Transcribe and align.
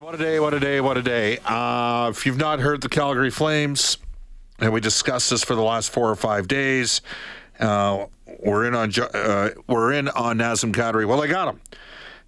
What 0.00 0.16
a 0.16 0.18
day, 0.18 0.38
what 0.38 0.52
a 0.52 0.60
day, 0.60 0.82
what 0.82 0.98
a 0.98 1.02
day. 1.02 1.38
Uh, 1.46 2.08
if 2.10 2.26
you've 2.26 2.36
not 2.36 2.60
heard 2.60 2.82
the 2.82 2.90
Calgary 2.90 3.30
Flames, 3.30 3.96
and 4.58 4.70
we 4.70 4.80
discussed 4.80 5.30
this 5.30 5.42
for 5.42 5.54
the 5.54 5.62
last 5.62 5.88
four 5.90 6.10
or 6.10 6.14
five 6.14 6.46
days, 6.46 7.00
uh, 7.58 8.04
we're 8.44 8.66
in 8.66 8.74
on 8.74 8.92
uh, 9.00 9.50
we're 9.66 9.92
in 9.92 10.08
on 10.08 10.38
Nazem 10.38 10.74
Kadri. 10.74 11.06
Well, 11.06 11.22
I 11.22 11.26
got 11.26 11.54
him 11.54 11.60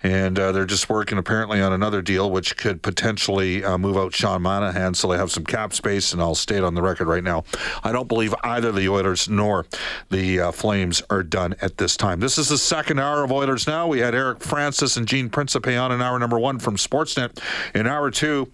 and 0.02 0.39
uh, 0.39 0.52
they're 0.52 0.66
just 0.66 0.89
working 0.89 1.19
apparently 1.19 1.61
on 1.61 1.72
another 1.72 2.02
deal 2.02 2.30
which 2.30 2.56
could 2.56 2.83
potentially 2.83 3.64
uh, 3.64 3.78
move 3.78 3.97
out 3.97 4.14
Sean 4.14 4.42
Monahan 4.42 4.94
so 4.94 5.08
they 5.08 5.16
have 5.16 5.30
some 5.30 5.44
cap 5.44 5.72
space 5.72 6.12
and 6.12 6.20
I'll 6.20 6.34
state 6.34 6.62
on 6.62 6.75
the 6.75 6.83
record 6.83 7.08
right 7.08 7.25
now 7.25 7.44
I 7.83 7.92
don't 7.92 8.08
believe 8.08 8.34
either 8.42 8.72
the 8.72 8.89
Oilers 8.89 9.28
nor 9.28 9.67
the 10.11 10.41
uh, 10.41 10.52
Flames 10.52 11.02
are 11.11 11.22
done 11.22 11.55
at 11.61 11.78
this 11.78 11.97
time. 11.97 12.20
This 12.20 12.39
is 12.39 12.48
the 12.48 12.58
second 12.58 12.98
hour 12.98 13.24
of 13.24 13.33
Oilers 13.33 13.67
Now. 13.67 13.86
We 13.86 14.00
had 14.00 14.14
Eric 14.14 14.41
Francis 14.42 14.97
and 14.97 15.06
Gene 15.06 15.30
Principe 15.30 15.77
on 15.77 15.92
in 15.92 16.00
hour 16.00 16.19
number 16.19 16.39
one 16.39 16.58
from 16.58 16.77
Sportsnet. 16.77 17.41
In 17.74 17.86
hour 17.86 18.11
two 18.11 18.50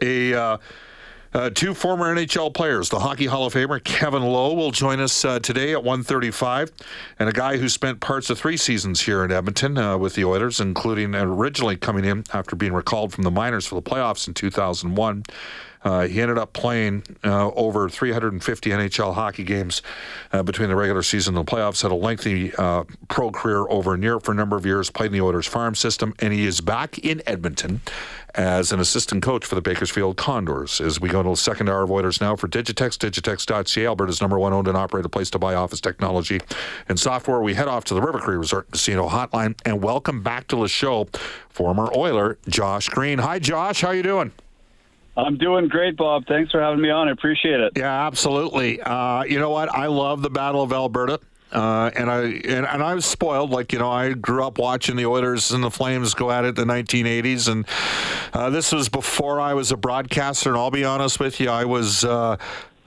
a 0.00 0.58
uh, 1.36 1.50
two 1.50 1.74
former 1.74 2.14
NHL 2.14 2.54
players, 2.54 2.88
the 2.88 2.98
Hockey 2.98 3.26
Hall 3.26 3.44
of 3.44 3.52
Famer 3.52 3.82
Kevin 3.84 4.22
Lowe 4.22 4.54
will 4.54 4.70
join 4.70 5.00
us 5.00 5.22
uh, 5.22 5.38
today 5.38 5.74
at 5.74 5.82
1:35, 5.82 6.72
and 7.18 7.28
a 7.28 7.32
guy 7.32 7.58
who 7.58 7.68
spent 7.68 8.00
parts 8.00 8.30
of 8.30 8.38
three 8.38 8.56
seasons 8.56 9.02
here 9.02 9.22
in 9.22 9.30
Edmonton 9.30 9.76
uh, 9.76 9.98
with 9.98 10.14
the 10.14 10.24
Oilers, 10.24 10.60
including 10.60 11.14
originally 11.14 11.76
coming 11.76 12.06
in 12.06 12.24
after 12.32 12.56
being 12.56 12.72
recalled 12.72 13.12
from 13.12 13.24
the 13.24 13.30
minors 13.30 13.66
for 13.66 13.74
the 13.74 13.82
playoffs 13.82 14.26
in 14.26 14.32
2001. 14.32 15.24
Uh, 15.84 16.06
he 16.08 16.20
ended 16.20 16.36
up 16.36 16.52
playing 16.52 17.04
uh, 17.22 17.48
over 17.50 17.88
350 17.88 18.70
NHL 18.70 19.14
hockey 19.14 19.44
games 19.44 19.82
uh, 20.32 20.42
between 20.42 20.68
the 20.68 20.74
regular 20.74 21.02
season 21.02 21.36
and 21.36 21.46
the 21.46 21.50
playoffs. 21.50 21.82
Had 21.82 21.92
a 21.92 21.94
lengthy 21.94 22.52
uh, 22.56 22.82
pro 23.06 23.30
career 23.30 23.68
over 23.68 23.94
in 23.94 24.02
Europe 24.02 24.24
for 24.24 24.32
a 24.32 24.34
number 24.34 24.56
of 24.56 24.66
years. 24.66 24.90
Played 24.90 25.08
in 25.08 25.12
the 25.12 25.20
Oilers 25.20 25.46
farm 25.46 25.76
system, 25.76 26.12
and 26.18 26.32
he 26.32 26.44
is 26.44 26.60
back 26.60 26.98
in 26.98 27.22
Edmonton 27.24 27.82
as 28.36 28.70
an 28.70 28.80
assistant 28.80 29.22
coach 29.22 29.44
for 29.44 29.54
the 29.54 29.60
Bakersfield 29.62 30.16
Condors. 30.16 30.80
As 30.80 31.00
we 31.00 31.08
go 31.08 31.22
to 31.22 31.30
the 31.30 31.36
second 31.36 31.68
hour 31.68 31.82
of 31.82 31.90
Oilers 31.90 32.20
now 32.20 32.36
for 32.36 32.48
Digitex, 32.48 32.98
digitex.ca, 32.98 33.86
Alberta's 33.86 34.20
number 34.20 34.38
one 34.38 34.52
owned 34.52 34.68
and 34.68 34.76
operated 34.76 35.10
place 35.10 35.30
to 35.30 35.38
buy 35.38 35.54
office 35.54 35.80
technology 35.80 36.40
and 36.88 37.00
software. 37.00 37.40
We 37.40 37.54
head 37.54 37.68
off 37.68 37.84
to 37.84 37.94
the 37.94 38.02
River 38.02 38.18
Cree 38.18 38.36
Resort 38.36 38.70
Casino 38.70 39.08
Hotline 39.08 39.58
and 39.64 39.82
welcome 39.82 40.22
back 40.22 40.48
to 40.48 40.56
the 40.56 40.68
show 40.68 41.08
former 41.48 41.90
Oiler 41.96 42.38
Josh 42.48 42.88
Green. 42.88 43.18
Hi, 43.18 43.38
Josh. 43.38 43.80
How 43.80 43.92
you 43.92 44.02
doing? 44.02 44.32
I'm 45.16 45.38
doing 45.38 45.68
great, 45.68 45.96
Bob. 45.96 46.26
Thanks 46.26 46.52
for 46.52 46.60
having 46.60 46.82
me 46.82 46.90
on. 46.90 47.08
I 47.08 47.12
appreciate 47.12 47.60
it. 47.60 47.72
Yeah, 47.74 48.06
absolutely. 48.06 48.82
Uh, 48.82 49.22
you 49.22 49.38
know 49.38 49.50
what? 49.50 49.70
I 49.74 49.86
love 49.86 50.20
the 50.20 50.28
Battle 50.28 50.62
of 50.62 50.72
Alberta. 50.72 51.20
Uh, 51.52 51.90
and 51.94 52.10
I 52.10 52.22
and, 52.22 52.66
and 52.66 52.82
I 52.82 52.94
was 52.94 53.04
spoiled. 53.04 53.50
Like 53.50 53.72
you 53.72 53.78
know, 53.78 53.90
I 53.90 54.12
grew 54.14 54.44
up 54.44 54.58
watching 54.58 54.96
the 54.96 55.06
Oilers 55.06 55.52
and 55.52 55.62
the 55.62 55.70
Flames 55.70 56.12
go 56.14 56.30
at 56.30 56.44
it 56.44 56.58
in 56.58 56.66
the 56.66 56.74
1980s, 56.74 57.48
and 57.48 57.66
uh, 58.32 58.50
this 58.50 58.72
was 58.72 58.88
before 58.88 59.40
I 59.40 59.54
was 59.54 59.70
a 59.70 59.76
broadcaster. 59.76 60.50
And 60.50 60.58
I'll 60.58 60.70
be 60.70 60.84
honest 60.84 61.20
with 61.20 61.40
you, 61.40 61.48
I 61.50 61.64
was 61.64 62.04
uh, 62.04 62.36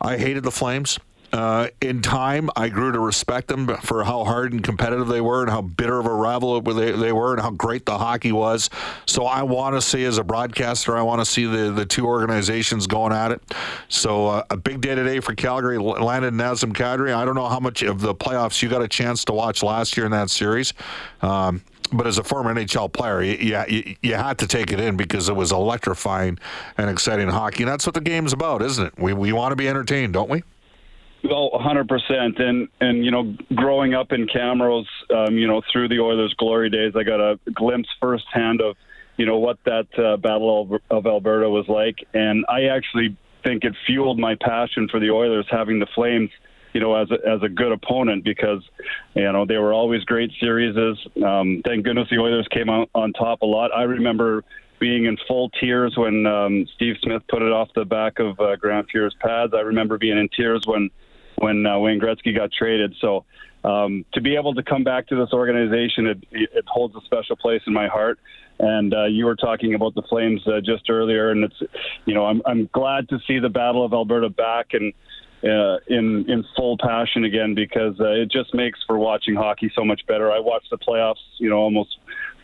I 0.01 0.17
hated 0.17 0.43
the 0.43 0.51
Flames. 0.51 0.99
Uh, 1.31 1.67
in 1.81 2.01
time, 2.01 2.49
I 2.55 2.69
grew 2.69 2.91
to 2.91 2.99
respect 2.99 3.47
them 3.49 3.67
for 3.67 4.03
how 4.03 4.23
hard 4.23 4.51
and 4.51 4.63
competitive 4.63 5.07
they 5.07 5.21
were, 5.21 5.41
and 5.41 5.51
how 5.51 5.61
bitter 5.61 5.99
of 5.99 6.05
a 6.05 6.13
rival 6.13 6.59
they, 6.61 7.11
were, 7.11 7.33
and 7.33 7.41
how 7.41 7.51
great 7.51 7.85
the 7.85 7.97
hockey 7.97 8.31
was. 8.31 8.69
So 9.05 9.25
I 9.25 9.43
want 9.43 9.75
to 9.75 9.81
see, 9.81 10.03
as 10.05 10.17
a 10.17 10.23
broadcaster, 10.23 10.97
I 10.97 11.01
want 11.01 11.21
to 11.21 11.25
see 11.25 11.45
the, 11.45 11.71
the 11.71 11.85
two 11.85 12.05
organizations 12.05 12.87
going 12.87 13.13
at 13.13 13.31
it. 13.31 13.41
So 13.89 14.27
uh, 14.27 14.43
a 14.49 14.57
big 14.57 14.81
day 14.81 14.95
today 14.95 15.19
for 15.19 15.35
Calgary. 15.35 15.77
Landed 15.77 16.33
Nazem 16.33 16.73
Kadri. 16.73 17.13
I 17.13 17.25
don't 17.25 17.35
know 17.35 17.47
how 17.47 17.59
much 17.59 17.83
of 17.83 18.01
the 18.01 18.15
playoffs 18.15 18.61
you 18.61 18.69
got 18.69 18.81
a 18.81 18.87
chance 18.87 19.23
to 19.25 19.33
watch 19.33 19.61
last 19.61 19.97
year 19.97 20.05
in 20.05 20.11
that 20.11 20.29
series. 20.29 20.73
Um, 21.21 21.61
but 21.91 22.05
as 22.05 22.17
a 22.17 22.23
former 22.23 22.53
NHL 22.53 22.91
player, 22.93 23.21
you, 23.23 23.63
you, 23.67 23.95
you, 24.01 24.13
had 24.13 24.37
to 24.39 24.47
take 24.47 24.71
it 24.71 24.79
in 24.79 24.95
because 24.95 25.27
it 25.27 25.35
was 25.35 25.51
electrifying 25.51 26.37
and 26.77 26.89
exciting 26.89 27.27
hockey. 27.27 27.63
And 27.63 27.71
that's 27.71 27.85
what 27.85 27.95
the 27.95 28.01
game's 28.01 28.31
about, 28.33 28.61
isn't 28.61 28.85
it? 28.85 28.93
We, 28.97 29.13
we 29.13 29.33
want 29.33 29.51
to 29.51 29.55
be 29.55 29.67
entertained, 29.67 30.13
don't 30.13 30.29
we? 30.29 30.43
Well, 31.23 31.51
100%. 31.53 32.41
And, 32.41 32.67
and 32.79 33.03
you 33.03 33.11
know, 33.11 33.35
growing 33.55 33.93
up 33.93 34.11
in 34.11 34.27
Camrose, 34.27 34.85
um, 35.13 35.37
you 35.37 35.47
know, 35.47 35.61
through 35.71 35.89
the 35.89 35.99
Oilers' 35.99 36.33
glory 36.37 36.69
days, 36.69 36.93
I 36.95 37.03
got 37.03 37.19
a 37.19 37.39
glimpse 37.53 37.89
firsthand 37.99 38.61
of, 38.61 38.75
you 39.17 39.25
know, 39.25 39.37
what 39.37 39.57
that 39.65 39.87
uh, 39.97 40.17
Battle 40.17 40.79
of 40.89 41.05
Alberta 41.05 41.49
was 41.49 41.67
like. 41.67 41.97
And 42.13 42.45
I 42.47 42.65
actually 42.65 43.17
think 43.43 43.63
it 43.63 43.73
fueled 43.85 44.17
my 44.17 44.35
passion 44.41 44.87
for 44.89 44.99
the 44.99 45.09
Oilers 45.09 45.45
having 45.51 45.79
the 45.79 45.87
Flames, 45.93 46.29
you 46.73 46.79
know, 46.79 46.95
as 46.95 47.09
a, 47.11 47.15
as 47.27 47.43
a 47.43 47.49
good 47.49 47.73
opponent 47.73 48.23
because, 48.23 48.63
you 49.13 49.29
know, 49.29 49.45
they 49.45 49.57
were 49.57 49.73
always 49.73 50.03
great 50.05 50.31
series. 50.39 50.75
Um, 51.25 51.61
thank 51.65 51.83
goodness 51.83 52.07
the 52.09 52.19
Oilers 52.19 52.47
came 52.49 52.69
on, 52.69 52.87
on 52.95 53.11
top 53.11 53.41
a 53.41 53.45
lot. 53.45 53.71
I 53.75 53.83
remember 53.83 54.45
being 54.79 55.05
in 55.05 55.17
full 55.27 55.49
tears 55.59 55.93
when 55.97 56.25
um, 56.25 56.65
Steve 56.75 56.95
Smith 57.01 57.23
put 57.29 57.41
it 57.41 57.51
off 57.51 57.67
the 57.75 57.83
back 57.83 58.19
of 58.19 58.39
uh, 58.39 58.55
Grant 58.55 58.87
Fuhr's 58.89 59.15
pads. 59.19 59.53
I 59.53 59.59
remember 59.59 59.97
being 59.97 60.17
in 60.17 60.29
tears 60.29 60.63
when 60.65 60.89
when 61.39 61.65
uh, 61.65 61.79
Wayne 61.79 61.99
Gretzky 61.99 62.35
got 62.35 62.51
traded. 62.51 62.95
So 63.01 63.25
um, 63.63 64.05
to 64.13 64.21
be 64.21 64.35
able 64.35 64.53
to 64.53 64.63
come 64.63 64.83
back 64.83 65.07
to 65.07 65.15
this 65.15 65.33
organization, 65.33 66.07
it, 66.07 66.23
it 66.31 66.65
holds 66.67 66.95
a 66.95 67.01
special 67.05 67.35
place 67.35 67.61
in 67.67 67.73
my 67.73 67.87
heart. 67.87 68.19
And 68.59 68.93
uh, 68.93 69.05
you 69.05 69.25
were 69.25 69.37
talking 69.37 69.73
about 69.73 69.95
the 69.95 70.01
Flames 70.03 70.41
uh, 70.45 70.59
just 70.59 70.89
earlier, 70.89 71.31
and 71.31 71.45
it's, 71.45 71.55
you 72.05 72.13
know, 72.13 72.25
I'm 72.25 72.41
I'm 72.45 72.69
glad 72.73 73.07
to 73.07 73.19
see 73.25 73.39
the 73.39 73.47
Battle 73.47 73.85
of 73.85 73.93
Alberta 73.93 74.29
back 74.29 74.73
and 74.73 74.93
uh, 75.43 75.77
in 75.87 76.29
in 76.29 76.43
full 76.57 76.77
passion 76.77 77.23
again 77.23 77.55
because 77.55 77.97
uh, 78.01 78.09
it 78.09 78.29
just 78.29 78.53
makes 78.53 78.79
for 78.85 78.99
watching 78.99 79.35
hockey 79.35 79.71
so 79.73 79.85
much 79.85 80.05
better. 80.07 80.29
I 80.29 80.39
watch 80.39 80.65
the 80.69 80.77
playoffs, 80.77 81.23
you 81.37 81.49
know, 81.49 81.55
almost 81.55 81.97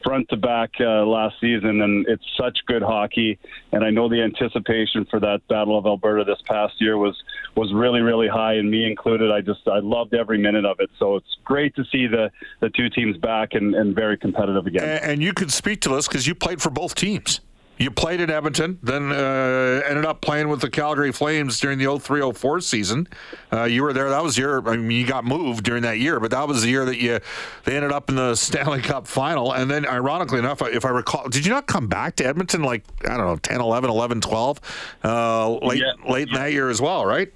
front 0.06 0.30
to 0.30 0.38
back 0.38 0.72
uh, 0.80 1.04
last 1.06 1.36
season, 1.42 1.82
and 1.82 2.08
it's 2.08 2.24
such 2.38 2.60
good 2.68 2.84
hockey. 2.84 3.40
And 3.72 3.84
I 3.84 3.90
know 3.90 4.08
the 4.08 4.22
anticipation 4.22 5.06
for 5.10 5.20
that 5.20 5.42
Battle 5.50 5.78
of 5.78 5.86
Alberta 5.86 6.24
this 6.24 6.42
past 6.46 6.76
year 6.80 6.98
was 6.98 7.22
was 7.56 7.74
really 7.74 8.02
really 8.02 8.28
high, 8.28 8.54
and 8.54 8.70
me 8.70 8.86
included. 8.86 9.32
I 9.32 9.42
just 9.42 9.68
I 9.68 9.80
loved 9.80 10.14
every 10.14 10.38
minute 10.38 10.66
of 10.66 10.80
it. 10.80 10.90
So 11.00 11.16
it's 11.16 11.36
great 11.44 11.76
to 11.76 11.84
see 11.92 12.08
the 12.08 12.32
the 12.62 12.70
two 12.70 12.90
teams 12.90 13.18
back 13.18 13.54
and, 13.54 13.74
and 13.76 13.96
very 13.96 14.18
competitive 14.18 14.68
again. 14.68 14.84
And, 14.84 15.04
and 15.04 15.24
you 15.24 15.34
could 15.34 15.52
speak 15.52 15.82
to 15.82 15.90
this 15.90 16.08
because 16.08 16.28
you 16.28 16.36
played 16.36 16.62
for 16.62 16.70
both 16.70 16.96
teams. 16.96 17.42
You 17.78 17.92
played 17.92 18.22
in 18.22 18.30
Edmonton, 18.30 18.80
then 18.82 19.12
uh, 19.12 19.82
ended 19.86 20.06
up 20.06 20.22
playing 20.22 20.48
with 20.48 20.62
the 20.62 20.70
Calgary 20.70 21.12
Flames 21.12 21.60
during 21.60 21.78
the 21.78 21.86
03-04 21.86 22.64
season. 22.64 23.08
Uh, 23.52 23.64
you 23.64 23.84
were 23.84 23.92
there. 23.92 24.10
That 24.10 24.24
was 24.24 24.38
your. 24.38 24.68
I 24.70 24.78
mean, 24.78 24.92
you 24.92 25.06
got 25.06 25.26
moved 25.26 25.66
during 25.66 25.84
that 25.84 26.00
year, 26.00 26.22
but 26.22 26.32
that 26.32 26.48
was 26.48 26.62
the 26.62 26.70
year 26.70 26.86
that 26.86 26.98
you 26.98 27.20
they 27.66 27.76
ended 27.76 27.92
up 27.92 28.10
in 28.10 28.16
the 28.16 28.36
Stanley 28.36 28.82
Cup 28.82 29.08
final. 29.08 29.52
And 29.52 29.70
then, 29.70 29.86
ironically 29.86 30.40
enough, 30.40 30.62
if 30.62 30.86
I 30.86 30.90
recall, 30.90 31.28
did 31.28 31.46
you 31.46 31.52
not 31.52 31.68
come 31.68 31.88
back 31.88 32.16
to 32.18 32.26
Edmonton 32.26 32.64
like 32.64 32.84
I 33.04 33.18
don't 33.18 33.26
know 33.26 33.36
10, 33.36 33.60
11, 33.60 33.90
11, 33.90 34.22
12, 34.22 34.62
uh, 35.04 35.50
late 35.50 35.80
yeah. 35.80 36.10
late 36.10 36.30
in 36.30 36.34
that 36.36 36.54
year 36.54 36.70
as 36.70 36.82
well, 36.82 37.06
right? 37.06 37.32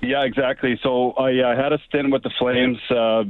Yeah, 0.00 0.22
exactly. 0.22 0.78
So 0.82 1.12
I, 1.12 1.52
I 1.52 1.54
had 1.54 1.72
a 1.72 1.78
stint 1.88 2.10
with 2.10 2.22
the 2.22 2.30
Flames. 2.38 2.78
Uh, 2.90 3.24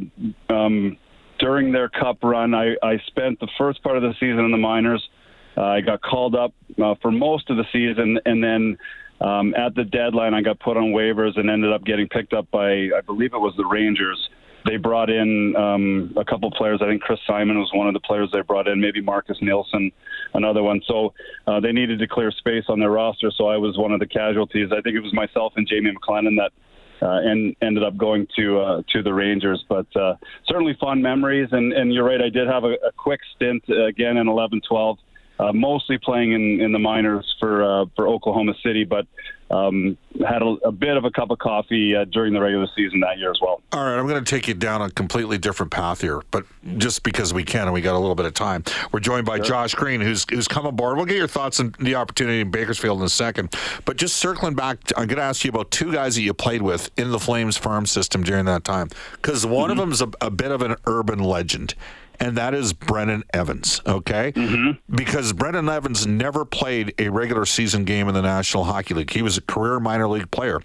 um, 0.53 0.97
during 1.39 1.73
their 1.73 1.89
cup 1.89 2.19
run, 2.23 2.55
I, 2.55 2.77
I 2.83 2.99
spent 3.07 3.41
the 3.41 3.49
first 3.59 3.83
part 3.83 3.97
of 3.97 4.03
the 4.03 4.15
season 4.15 4.41
in 4.41 4.51
the 4.51 4.57
minors. 4.57 5.07
Uh, 5.57 5.65
I 5.65 5.81
got 5.81 6.03
called 6.03 6.35
up 6.35 6.53
uh, 6.83 6.95
for 7.01 7.11
most 7.11 7.51
of 7.51 7.57
the 7.57 7.65
season, 7.73 8.19
and 8.25 8.43
then 8.43 8.79
Um, 9.19 9.55
at 9.55 9.75
the 9.75 9.85
deadline, 9.85 10.35
I 10.35 10.43
got 10.43 10.61
put 10.61 10.77
on 10.77 10.93
waivers 10.93 11.39
and 11.39 11.49
ended 11.49 11.73
up 11.73 11.83
getting 11.85 12.07
picked 12.07 12.35
up 12.35 12.51
by, 12.51 12.69
I 12.95 13.01
believe 13.07 13.33
it 13.33 13.41
was 13.41 13.55
the 13.57 13.65
Rangers. 13.65 14.29
They 14.67 14.77
brought 14.77 15.09
in 15.09 15.55
um, 15.57 16.13
a 16.19 16.25
couple 16.25 16.51
players. 16.51 16.81
I 16.83 16.87
think 16.87 17.01
Chris 17.01 17.21
Simon 17.27 17.59
was 17.59 17.71
one 17.73 17.87
of 17.87 17.95
the 17.95 18.01
players 18.01 18.29
they 18.33 18.43
brought 18.43 18.69
in, 18.69 18.79
maybe 18.79 19.01
Marcus 19.01 19.39
Nilson, 19.41 19.91
another 20.35 20.63
one. 20.63 20.83
So 20.87 21.15
uh, 21.47 21.61
they 21.61 21.73
needed 21.73 21.99
to 22.01 22.07
clear 22.07 22.31
space 22.31 22.65
on 22.69 22.79
their 22.79 22.91
roster. 22.91 23.31
So 23.31 23.49
I 23.49 23.57
was 23.57 23.79
one 23.79 23.93
of 23.93 24.01
the 24.01 24.07
casualties. 24.07 24.69
I 24.71 24.83
think 24.83 24.97
it 24.97 25.01
was 25.01 25.15
myself 25.15 25.55
and 25.57 25.67
Jamie 25.67 25.93
McLennan 25.97 26.37
that 26.37 26.53
uh, 27.01 27.21
and 27.31 27.57
ended 27.63 27.85
up 27.85 27.97
going 27.97 28.27
to 28.37 28.61
uh, 28.61 28.83
to 28.93 29.03
the 29.03 29.15
Rangers. 29.15 29.65
But 29.67 29.87
uh, 29.97 30.17
certainly 30.47 30.77
fun 30.79 31.01
memories. 31.01 31.49
And, 31.53 31.73
and 31.73 31.95
you're 31.95 32.05
right, 32.05 32.21
I 32.21 32.29
did 32.29 32.49
have 32.49 32.65
a, 32.65 32.75
a 32.85 32.93
quick 32.97 33.21
stint 33.35 33.65
uh, 33.71 33.87
again 33.87 34.19
in 34.19 34.27
11-12 34.27 34.99
uh, 35.39 35.53
mostly 35.53 35.99
playing 35.99 36.33
in, 36.33 36.61
in 36.61 36.73
the 36.73 36.79
minors 36.79 37.35
for 37.39 37.63
uh, 37.63 37.87
for 37.95 38.09
Oklahoma 38.09 38.55
City, 38.63 38.85
but 38.85 39.07
um, 39.51 39.97
had 40.27 40.43
a, 40.43 40.57
a, 40.65 40.73
bit 40.73 40.97
of 40.97 41.05
a 41.05 41.11
cup 41.11 41.31
of 41.31 41.39
coffee 41.39 41.95
uh, 41.95 42.05
during 42.07 42.33
the 42.33 42.41
regular 42.41 42.67
season 42.75 42.99
that 43.01 43.19
year 43.19 43.31
as 43.31 43.39
well. 43.41 43.63
All 43.73 43.85
right, 43.85 43.97
I'm 43.97 44.07
going 44.09 44.23
to 44.23 44.29
take 44.29 44.49
you 44.49 44.55
down 44.55 44.83
a 44.83 44.91
completely 44.91 45.39
different 45.39 45.71
path 45.71 46.01
here, 46.01 46.23
but 46.33 46.45
just 46.79 47.05
because 47.05 47.33
we 47.33 47.45
can 47.45 47.63
and 47.63 47.73
we 47.73 47.81
got 47.81 47.95
a 47.95 47.99
little 47.99 48.17
bit 48.17 48.27
of 48.27 48.35
time, 48.35 48.65
we're 48.91 49.01
joined 49.01 49.25
by 49.25 49.37
sure. 49.37 49.45
Josh 49.45 49.75
Green, 49.75 50.01
who's 50.01 50.27
who's 50.29 50.49
come 50.49 50.67
aboard. 50.67 50.97
We'll 50.97 51.07
get 51.07 51.17
your 51.17 51.29
thoughts 51.29 51.61
on 51.61 51.75
the 51.79 51.95
opportunity 51.95 52.41
in 52.41 52.51
Bakersfield 52.51 52.99
in 52.99 53.05
a 53.05 53.09
second, 53.09 53.55
but 53.85 53.97
just 53.97 54.17
circling 54.17 54.55
back, 54.55 54.79
I'm 54.97 55.07
going 55.07 55.19
to 55.19 55.23
ask 55.23 55.45
you 55.45 55.51
about 55.51 55.71
two 55.71 55.93
guys 55.93 56.17
that 56.17 56.23
you 56.23 56.35
played 56.35 56.63
with 56.63 56.91
in 56.99 57.13
the 57.13 57.21
Flames 57.21 57.57
farm 57.57 57.87
system 57.87 58.25
during 58.25 58.47
that 58.47 58.65
time, 58.65 58.89
because 59.13 59.47
one 59.47 59.71
mm-hmm. 59.71 59.73
of 59.73 59.77
them 59.77 59.93
is 59.93 60.03
a, 60.03 60.11
a 60.21 60.31
bit 60.31 60.51
of 60.51 60.63
an 60.63 60.77
urban 60.87 61.21
legend 61.21 61.75
and 62.21 62.37
that 62.37 62.55
is 62.55 62.73
Brennan 62.73 63.25
Evans, 63.33 63.81
okay? 63.87 64.33
Mm-hmm. 64.33 64.95
Because 64.95 65.33
Brennan 65.33 65.69
Evans 65.69 66.07
never 66.07 66.45
played 66.45 66.95
a 66.99 67.09
regular 67.09 67.45
season 67.45 67.85
game 67.85 68.09
in 68.09 68.15
the 68.15 68.23
National 68.23 68.65
Hockey 68.65 68.95
League. 68.95 69.11
He 69.11 69.23
was 69.23 69.37
a 69.37 69.43
career 69.43 69.81
minor 69.81 70.09
league 70.09 70.31
player. 70.31 70.61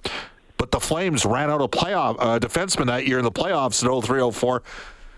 But 0.57 0.71
the 0.71 0.79
Flames 0.79 1.25
ran 1.25 1.49
out 1.49 1.61
of 1.61 1.71
playoff 1.71 2.17
uh, 2.19 2.39
defenseman 2.39 2.85
that 2.87 3.07
year 3.07 3.17
in 3.17 3.23
the 3.23 3.31
playoffs 3.31 3.83
in 3.83 4.01
03 4.01 4.31
04 4.31 4.61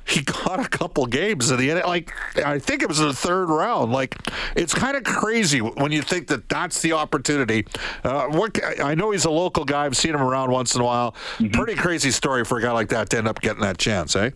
he 0.05 0.21
got 0.45 0.59
a 0.59 0.67
couple 0.67 1.05
games 1.05 1.51
in 1.51 1.57
the 1.57 1.71
end. 1.71 1.81
Like 1.85 2.11
I 2.37 2.59
think 2.59 2.81
it 2.81 2.87
was 2.87 2.99
in 2.99 3.07
the 3.07 3.13
third 3.13 3.47
round. 3.47 3.91
Like 3.91 4.17
it's 4.55 4.73
kind 4.73 4.97
of 4.97 5.03
crazy 5.03 5.59
when 5.59 5.91
you 5.91 6.01
think 6.01 6.27
that 6.27 6.49
that's 6.49 6.81
the 6.81 6.93
opportunity. 6.93 7.65
Uh, 8.03 8.27
what 8.27 8.59
I 8.81 8.95
know 8.95 9.11
he's 9.11 9.25
a 9.25 9.31
local 9.31 9.65
guy. 9.65 9.85
I've 9.85 9.97
seen 9.97 10.13
him 10.13 10.21
around 10.21 10.51
once 10.51 10.75
in 10.75 10.81
a 10.81 10.85
while. 10.85 11.11
Mm-hmm. 11.37 11.49
Pretty 11.49 11.75
crazy 11.75 12.11
story 12.11 12.45
for 12.45 12.57
a 12.57 12.61
guy 12.61 12.71
like 12.71 12.89
that 12.89 13.09
to 13.11 13.17
end 13.17 13.27
up 13.27 13.41
getting 13.41 13.61
that 13.61 13.77
chance, 13.77 14.15
eh? 14.15 14.31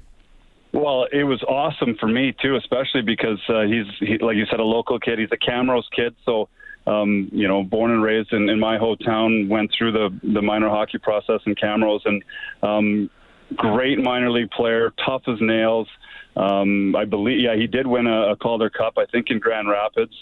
Well, 0.78 1.08
it 1.12 1.24
was 1.24 1.42
awesome 1.42 1.96
for 2.00 2.06
me 2.06 2.36
too, 2.40 2.56
especially 2.56 3.02
because 3.02 3.40
uh, 3.50 3.62
he's 3.62 3.88
he, 4.00 4.20
like 4.20 4.36
you 4.36 4.46
said, 4.46 4.60
a 4.60 4.64
local 4.64 5.00
kid. 5.00 5.18
He's 5.18 5.32
a 5.32 5.38
Camrose 5.38 5.90
kid, 5.96 6.16
so 6.24 6.50
um, 6.86 7.30
you 7.32 7.48
know, 7.48 7.64
born 7.64 7.90
and 7.90 8.04
raised 8.04 8.32
in, 8.32 8.48
in 8.48 8.60
my 8.60 8.78
hometown. 8.78 9.50
Went 9.50 9.72
through 9.76 9.94
the 9.94 10.20
the 10.22 10.42
minor 10.44 10.70
hockey 10.70 11.00
process 11.00 11.42
in 11.48 11.56
Camrose, 11.56 12.06
and 12.06 12.24
um, 12.62 13.10
great 13.56 13.98
minor 13.98 14.30
league 14.30 14.52
player, 14.52 14.94
tough 15.04 15.24
as 15.28 15.42
nails. 15.42 15.88
Um, 16.36 16.96
I 16.96 17.06
believe, 17.06 17.40
yeah, 17.40 17.56
he 17.56 17.66
did 17.66 17.88
win 17.88 18.06
a, 18.06 18.34
a 18.34 18.36
Calder 18.36 18.70
Cup, 18.70 19.00
I 19.00 19.08
think, 19.08 19.32
in 19.32 19.40
Grand 19.40 19.68
Rapids. 19.68 20.14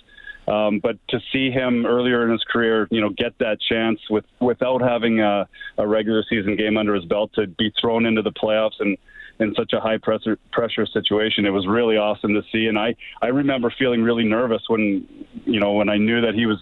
Um, 0.47 0.79
but 0.79 0.97
to 1.09 1.19
see 1.33 1.51
him 1.51 1.85
earlier 1.85 2.23
in 2.23 2.31
his 2.31 2.45
career, 2.49 2.87
you 2.91 3.01
know, 3.01 3.09
get 3.09 3.37
that 3.39 3.57
chance 3.59 3.99
with 4.09 4.23
without 4.39 4.81
having 4.81 5.19
a, 5.19 5.49
a 5.77 5.85
regular 5.85 6.23
season 6.29 6.55
game 6.55 6.77
under 6.77 6.95
his 6.95 7.03
belt 7.03 7.31
to 7.33 7.45
be 7.45 7.73
thrown 7.81 8.05
into 8.05 8.21
the 8.21 8.31
playoffs 8.31 8.79
and 8.79 8.97
in 9.39 9.53
such 9.55 9.73
a 9.73 9.79
high 9.79 9.97
pressure 9.97 10.37
pressure 10.51 10.85
situation. 10.85 11.45
It 11.45 11.51
was 11.51 11.67
really 11.67 11.97
awesome 11.97 12.33
to 12.33 12.41
see, 12.51 12.67
and 12.67 12.77
I 12.77 12.95
I 13.21 13.27
remember 13.27 13.73
feeling 13.77 14.01
really 14.03 14.23
nervous 14.23 14.61
when 14.67 15.07
you 15.45 15.59
know 15.59 15.73
when 15.73 15.89
I 15.89 15.97
knew 15.97 16.21
that 16.21 16.35
he 16.35 16.45
was 16.45 16.57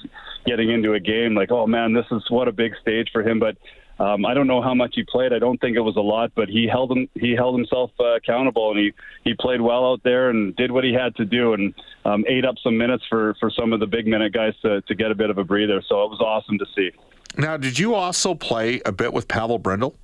getting 0.45 0.71
into 0.71 0.93
a 0.93 0.99
game. 0.99 1.35
Like, 1.35 1.51
oh 1.51 1.67
man, 1.67 1.93
this 1.93 2.05
is 2.11 2.23
what 2.29 2.47
a 2.47 2.51
big 2.51 2.73
stage 2.81 3.09
for 3.11 3.21
him. 3.21 3.39
But 3.39 3.57
um, 3.99 4.25
I 4.25 4.33
don't 4.33 4.47
know 4.47 4.61
how 4.61 4.73
much 4.73 4.93
he 4.95 5.03
played. 5.03 5.33
I 5.33 5.39
don't 5.39 5.59
think 5.61 5.77
it 5.77 5.81
was 5.81 5.95
a 5.95 6.01
lot, 6.01 6.31
but 6.35 6.49
he 6.49 6.67
held 6.67 6.91
him 6.91 7.07
he 7.13 7.35
held 7.35 7.55
himself 7.55 7.91
uh, 7.99 8.15
accountable, 8.15 8.71
and 8.71 8.79
he 8.79 8.93
he 9.23 9.33
played 9.35 9.61
well 9.61 9.91
out 9.91 10.01
there 10.03 10.29
and 10.29 10.55
did 10.55 10.71
what 10.71 10.83
he 10.83 10.93
had 10.93 11.15
to 11.17 11.25
do, 11.25 11.53
and 11.53 11.73
um, 12.05 12.25
ate 12.27 12.45
up 12.45 12.55
some 12.63 12.77
minutes 12.77 13.03
for 13.09 13.35
for 13.39 13.51
some 13.51 13.71
of 13.71 13.79
the 13.79 13.87
big 13.87 14.07
minute 14.07 14.33
guys 14.33 14.53
to 14.63 14.81
to 14.81 14.95
get 14.95 15.11
a 15.11 15.15
bit 15.15 15.29
of 15.29 15.37
a 15.37 15.43
breather. 15.43 15.81
So 15.87 16.03
it 16.03 16.09
was 16.09 16.19
awesome 16.19 16.57
to 16.57 16.65
see. 16.75 16.91
Now, 17.37 17.57
did 17.57 17.79
you 17.79 17.95
also 17.95 18.35
play 18.35 18.81
a 18.85 18.91
bit 18.91 19.11
with 19.11 19.27
Pavel 19.27 19.59
Brendl? 19.59 19.95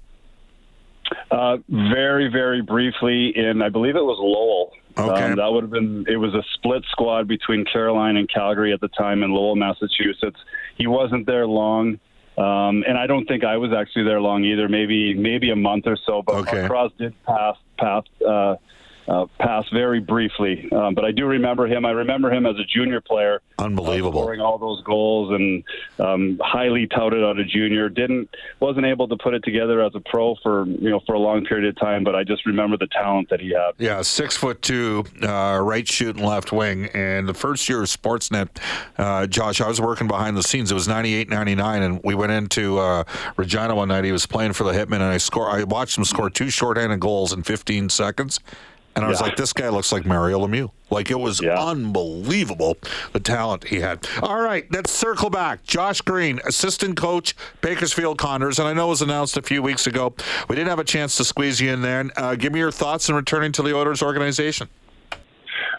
Uh, 1.32 1.58
very, 1.70 2.28
very 2.28 2.62
briefly 2.62 3.38
in, 3.38 3.62
I 3.62 3.70
believe 3.70 3.96
it 3.96 4.04
was 4.04 4.18
Lowell. 4.20 4.72
Okay. 4.98 5.26
Um, 5.26 5.36
that 5.36 5.52
would 5.52 5.64
have 5.64 5.72
been, 5.72 6.06
it 6.08 6.18
was 6.18 6.34
a 6.34 6.44
split 6.56 6.84
squad 6.92 7.28
between 7.28 7.66
Carolina 7.66 8.20
and 8.20 8.30
Calgary 8.30 8.74
at 8.74 8.82
the 8.82 8.88
time 8.90 9.22
in 9.22 9.32
Lowell, 9.32 9.56
Massachusetts. 9.56 10.40
He 10.76 10.88
wasn't 10.88 11.28
there 11.28 11.46
long. 11.46 12.00
Um, 12.38 12.84
and 12.88 12.98
I 12.98 13.06
don't 13.06 13.26
think 13.26 13.44
I 13.44 13.58
was 13.58 13.74
actually 13.74 14.06
there 14.06 14.22
long 14.22 14.46
either. 14.46 14.70
Maybe 14.70 15.14
maybe 15.14 15.50
a 15.50 15.58
month 15.58 15.88
or 15.88 15.98
so. 16.06 16.22
But 16.22 16.36
okay. 16.36 16.68
Cross 16.68 16.94
did 16.98 17.14
pass 17.26 17.58
pass 17.78 18.04
uh, 18.26 18.56
uh, 19.08 19.26
pass 19.40 19.66
very 19.72 20.00
briefly. 20.00 20.70
Um, 20.72 20.94
but 20.94 21.06
I 21.06 21.12
do 21.12 21.26
remember 21.26 21.68
him. 21.68 21.86
I 21.86 21.92
remember 21.92 22.32
him 22.32 22.46
as 22.46 22.56
a 22.58 22.64
junior 22.64 23.02
player. 23.02 23.42
Unbelievable. 23.58 24.20
Uh, 24.20 24.24
scoring 24.24 24.42
all 24.42 24.58
those 24.58 24.82
goals 24.84 25.32
and 25.32 25.64
um, 26.00 26.40
highly 26.42 26.88
touted 26.88 27.24
out 27.24 27.40
a 27.40 27.46
junior. 27.46 27.90
Didn't 27.90 28.30
wasn't 28.60 28.86
able 28.86 29.08
to 29.08 29.18
put 29.18 29.34
it 29.34 29.44
together 29.44 29.82
as 29.82 29.94
a 29.96 30.00
pro 30.00 30.36
for 30.44 30.66
you 30.66 30.90
know 30.90 31.02
for 31.06 31.16
a 31.16 31.20
long 31.20 31.46
period 31.46 31.68
of 31.68 31.80
time. 31.80 32.04
But 32.04 32.16
I 32.16 32.24
just 32.24 32.46
remember 32.46 32.78
the 32.78 32.88
talent 32.88 33.30
that 33.30 33.42
he 33.42 33.50
had. 33.50 33.72
Yeah, 33.78 34.02
six 34.02 34.38
foot 34.38 34.62
two, 34.62 35.06
uh, 35.22 35.60
right 35.62 35.88
shooting 35.88 36.24
left 36.24 36.52
wing. 36.52 36.86
And 36.94 37.28
the 37.28 37.34
first 37.34 37.68
year 37.68 37.82
of 37.82 37.88
Sportsnet, 37.88 38.50
uh, 38.98 39.28
Josh, 39.28 39.62
I 39.62 39.68
was 39.68 39.82
working 39.82 40.08
behind 40.08 40.38
the 40.38 40.44
scenes. 40.44 40.72
It 40.72 40.76
was 40.76 40.88
98, 40.88 41.30
99, 41.30 41.82
and 41.82 42.02
we 42.04 42.16
went 42.16 42.32
into 42.32 42.78
uh, 42.80 43.04
Regina 43.38 43.76
one 43.76 43.88
night. 43.88 44.04
He 44.04 44.12
was 44.12 44.26
playing 44.26 44.54
for 44.54 44.64
the 44.64 44.72
Hitmen, 44.72 44.96
and 44.96 45.04
I 45.04 45.18
score. 45.18 45.50
I 45.50 45.64
watched 45.64 45.98
him 45.98 46.06
score 46.06 46.30
two 46.30 46.50
shorthanded 46.50 47.00
goals 47.00 47.34
in 47.34 47.44
15 47.44 47.90
seconds. 47.90 48.40
And 48.96 49.06
I 49.06 49.08
was 49.08 49.22
like, 49.22 49.36
this 49.38 49.54
guy 49.54 49.70
looks 49.70 49.92
like 49.92 50.06
Mario 50.06 50.46
Lemieux. 50.46 50.72
Like 50.90 51.12
it 51.12 51.20
was 51.20 51.42
yeah. 51.42 51.58
unbelievable 51.58 52.78
the 53.14 53.20
talent 53.20 53.66
he 53.66 53.80
had. 53.80 54.06
All 54.22 54.42
right, 54.42 54.66
let's 54.72 54.92
circle 54.92 55.30
back. 55.30 55.64
Josh 55.64 56.02
Green, 56.02 56.40
assistant 56.46 56.98
coach, 56.98 57.36
Bakersfield 57.62 58.18
Condors, 58.18 58.60
and 58.60 58.68
I 58.68 58.74
know 58.74 58.88
it 58.88 58.90
was 58.90 59.02
announced 59.02 59.38
a 59.38 59.42
few 59.42 59.62
weeks 59.62 59.88
ago. 59.88 60.14
We 60.50 60.56
didn't 60.56 60.70
have 60.70 60.80
a 60.80 60.84
chance 60.84 61.16
to 61.18 61.24
squeeze 61.24 61.62
you 61.62 61.72
in 61.72 61.82
there. 61.82 62.10
Uh, 62.18 62.36
give 62.36 62.52
me 62.52 62.60
your 62.60 62.72
thoughts 62.72 63.10
on 63.10 63.16
returning 63.16 63.52
to 63.54 63.62
the 63.62 63.76
Oilers 63.76 64.02
organization. 64.02 64.68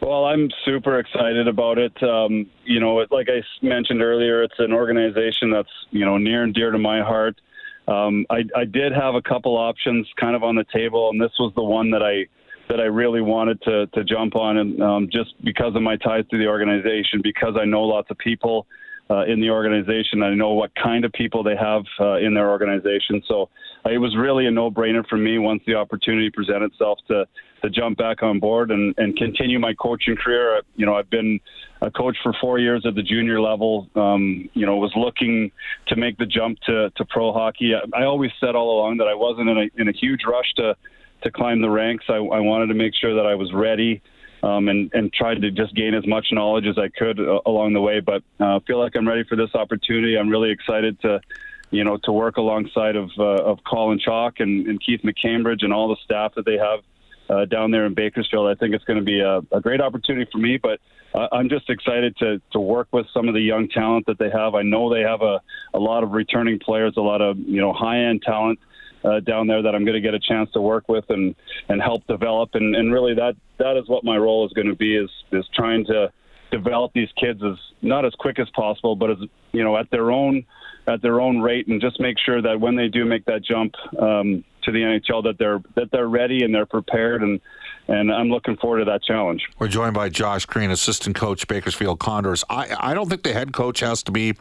Well, 0.01 0.25
I'm 0.25 0.49
super 0.65 0.99
excited 0.99 1.47
about 1.47 1.79
it. 1.79 2.03
Um, 2.03 2.47
you 2.65 2.81
know, 2.81 3.05
like 3.11 3.29
I 3.29 3.43
mentioned 3.61 4.03
earlier, 4.03 4.43
it's 4.43 4.59
an 4.59 4.73
organization 4.73 5.51
that's 5.51 5.69
you 5.91 6.05
know 6.05 6.17
near 6.17 6.43
and 6.43 6.55
dear 6.55 6.71
to 6.71 6.79
my 6.79 7.03
heart. 7.03 7.39
Um, 7.87 8.25
I, 8.31 8.45
I 8.57 8.65
did 8.65 8.93
have 8.93 9.15
a 9.15 9.23
couple 9.23 9.57
options 9.57 10.07
kind 10.19 10.37
of 10.37 10.43
on 10.45 10.55
the 10.55 10.65
table, 10.73 11.11
and 11.11 11.21
this 11.21 11.33
was 11.39 11.53
the 11.55 11.62
one 11.62 11.91
that 11.91 12.02
I 12.02 12.26
that 12.71 12.81
I 12.81 12.85
really 12.85 13.21
wanted 13.21 13.61
to 13.62 13.87
to 13.89 14.05
jump 14.05 14.37
on, 14.37 14.57
and 14.57 14.81
um, 14.81 15.09
just 15.12 15.35
because 15.45 15.75
of 15.75 15.83
my 15.83 15.97
ties 15.97 16.25
to 16.31 16.39
the 16.39 16.47
organization, 16.47 17.21
because 17.23 17.55
I 17.61 17.65
know 17.65 17.83
lots 17.83 18.11
of 18.11 18.19
people 18.19 18.67
uh, 19.11 19.25
in 19.25 19.41
the 19.41 19.50
organization, 19.50 20.23
I 20.23 20.35
know 20.35 20.53
what 20.53 20.71
kind 20.77 21.05
of 21.05 21.12
people 21.12 21.43
they 21.43 21.57
have 21.57 21.83
uh, 21.99 22.19
in 22.19 22.33
their 22.33 22.49
organization. 22.49 23.23
So 23.27 23.50
uh, 23.85 23.91
it 23.91 23.99
was 23.99 24.17
really 24.17 24.47
a 24.47 24.53
no-brainer 24.53 25.05
for 25.09 25.17
me 25.17 25.39
once 25.39 25.62
the 25.67 25.75
opportunity 25.75 26.31
presented 26.31 26.73
itself 26.73 26.99
to 27.09 27.27
to 27.62 27.69
jump 27.69 27.99
back 27.99 28.23
on 28.23 28.39
board 28.39 28.71
and 28.71 28.95
and 28.99 29.17
continue 29.17 29.59
my 29.59 29.75
coaching 29.75 30.17
career. 30.17 30.62
You 30.77 30.87
know, 30.87 30.95
I've 30.95 31.11
been 31.11 31.41
a 31.83 31.91
coach 31.91 32.17
for 32.23 32.33
four 32.41 32.61
years 32.61 32.87
at 32.87 32.95
the 32.95 33.03
junior 33.03 33.41
level. 33.41 33.89
Um, 33.97 34.49
you 34.55 34.65
know, 34.65 34.77
was 34.77 34.93
looking 34.95 35.50
to 35.89 35.97
make 35.97 36.19
the 36.19 36.27
jump 36.27 36.61
to 36.67 36.91
to 36.91 37.05
pro 37.07 37.33
hockey. 37.33 37.73
I, 37.75 38.03
I 38.03 38.05
always 38.05 38.31
said 38.41 38.55
all 38.55 38.79
along 38.79 38.99
that 38.99 39.09
I 39.09 39.15
wasn't 39.15 39.49
in 39.49 39.59
a 39.59 39.67
in 39.77 39.89
a 39.89 39.93
huge 39.93 40.21
rush 40.25 40.53
to 40.59 40.77
to 41.23 41.31
climb 41.31 41.61
the 41.61 41.71
ranks. 41.71 42.05
I, 42.09 42.15
I 42.15 42.41
wanted 42.41 42.67
to 42.69 42.75
make 42.75 42.95
sure 42.95 43.15
that 43.15 43.27
I 43.27 43.35
was 43.35 43.53
ready 43.53 44.03
um, 44.43 44.69
and, 44.69 44.91
and 44.95 45.12
tried 45.12 45.41
to 45.43 45.50
just 45.50 45.75
gain 45.75 45.95
as 45.95 46.07
much 46.07 46.29
knowledge 46.33 46.67
as 46.67 46.79
I 46.79 46.89
could 46.89 47.21
uh, 47.21 47.41
along 47.47 47.73
the 47.75 47.81
way. 47.81 48.00
But 48.00 48.23
I 48.39 48.57
uh, 48.57 48.61
feel 48.67 48.79
like 48.79 48.97
I'm 48.97 49.07
ready 49.07 49.25
for 49.29 49.37
this 49.37 49.55
opportunity. 49.55 50.17
I'm 50.17 50.29
really 50.29 50.50
excited 50.50 51.00
to, 51.03 51.21
you 51.71 51.85
know, 51.85 51.99
to 52.05 52.12
work 52.12 52.37
alongside 52.37 52.97
of, 52.97 53.11
uh, 53.19 53.45
of 53.45 53.59
Colin 53.69 53.99
Chaulk 53.99 54.41
and, 54.41 54.67
and 54.67 54.81
Keith 54.81 55.00
McCambridge 55.05 55.62
and 55.62 55.73
all 55.73 55.89
the 55.89 55.97
staff 56.05 56.33
that 56.37 56.47
they 56.47 56.57
have 56.57 56.81
uh, 57.29 57.45
down 57.45 57.71
there 57.71 57.87
in 57.87 57.95
Bakersfield. 57.95 58.49
I 58.49 58.55
think 58.59 58.75
it's 58.75 58.85
going 58.85 58.99
to 58.99 59.05
be 59.05 59.21
a, 59.21 59.39
a 59.53 59.61
great 59.61 59.81
opportunity 59.81 60.29
for 60.33 60.39
me, 60.39 60.59
but 60.61 60.81
uh, 61.15 61.29
I'm 61.33 61.49
just 61.49 61.69
excited 61.69 62.17
to, 62.19 62.41
to 62.53 62.61
work 62.61 62.89
with 62.93 63.07
some 63.12 63.29
of 63.29 63.35
the 63.35 63.41
young 63.41 63.69
talent 63.69 64.07
that 64.07 64.19
they 64.19 64.31
have. 64.31 64.55
I 64.55 64.62
know 64.62 64.93
they 64.93 65.03
have 65.03 65.23
a, 65.23 65.41
a 65.75 65.79
lot 65.79 66.03
of 66.03 66.12
returning 66.12 66.59
players, 66.59 66.95
a 66.97 67.00
lot 67.00 67.21
of, 67.21 67.39
you 67.39 67.61
know, 67.61 67.73
high 67.73 68.05
end 68.05 68.23
talent 68.23 68.59
uh, 69.04 69.21
down 69.21 69.47
there 69.47 69.62
that 69.62 69.75
I'm 69.75 69.85
going 69.85 69.95
to 69.95 70.00
get 70.00 70.14
a 70.14 70.21
chance 70.21 70.50
to 70.52 70.61
work 70.61 70.88
with 70.88 71.04
and 71.09 71.35
and 71.69 71.80
help 71.80 72.07
develop. 72.07 72.50
And, 72.54 72.75
and 72.75 72.92
really, 72.92 73.14
that 73.14 73.35
that 73.59 73.76
is 73.76 73.88
what 73.88 74.04
my 74.04 74.16
role 74.16 74.47
is 74.47 74.52
going 74.52 74.69
to 74.69 74.76
be 74.76 74.97
is 74.97 75.11
is 75.33 75.45
trying 75.54 75.85
to 75.87 76.12
develop 76.50 76.92
these 76.92 77.09
kids 77.19 77.40
as 77.45 77.57
not 77.83 78.04
as 78.04 78.12
quick 78.19 78.38
as 78.38 78.49
possible, 78.50 78.97
but 78.97 79.11
as 79.11 79.19
you 79.52 79.64
know 79.64 79.76
at 79.76 79.90
their 79.90 80.11
own 80.11 80.45
at 80.87 81.02
their 81.02 81.21
own 81.21 81.40
rate, 81.40 81.69
and 81.69 81.80
just 81.80 82.00
make 82.00 82.16
sure 82.19 82.42
that 82.42 82.61
when 82.61 82.76
they 82.76 82.88
do 82.88 83.04
make 83.04 83.25
that 83.26 83.42
jump 83.45 83.75
um, 84.00 84.45
to 84.62 84.73
the 84.73 84.81
NHL, 84.81 85.23
that 85.25 85.38
they're 85.38 85.62
that 85.75 85.90
they're 85.90 86.09
ready 86.09 86.45
and 86.45 86.55
they're 86.55 86.67
prepared 86.67 87.23
and 87.23 87.40
and 87.90 88.12
I'm 88.12 88.29
looking 88.29 88.57
forward 88.57 88.79
to 88.79 88.85
that 88.85 89.02
challenge. 89.02 89.49
We're 89.59 89.67
joined 89.67 89.95
by 89.95 90.11
Josh 90.11 90.47
Green, 90.47 90.71
assistant 90.71 91.17
coach, 91.17 91.49
Bakersfield 91.49 91.99
Condors. 91.99 92.45
I, 92.49 92.76
I 92.79 92.95
don't 92.95 93.09
think 93.09 93.25
the 93.25 93.33
head 93.33 93.52
coach 93.52 93.81
has 93.81 94.05
to 94.05 94.12
be, 94.12 94.35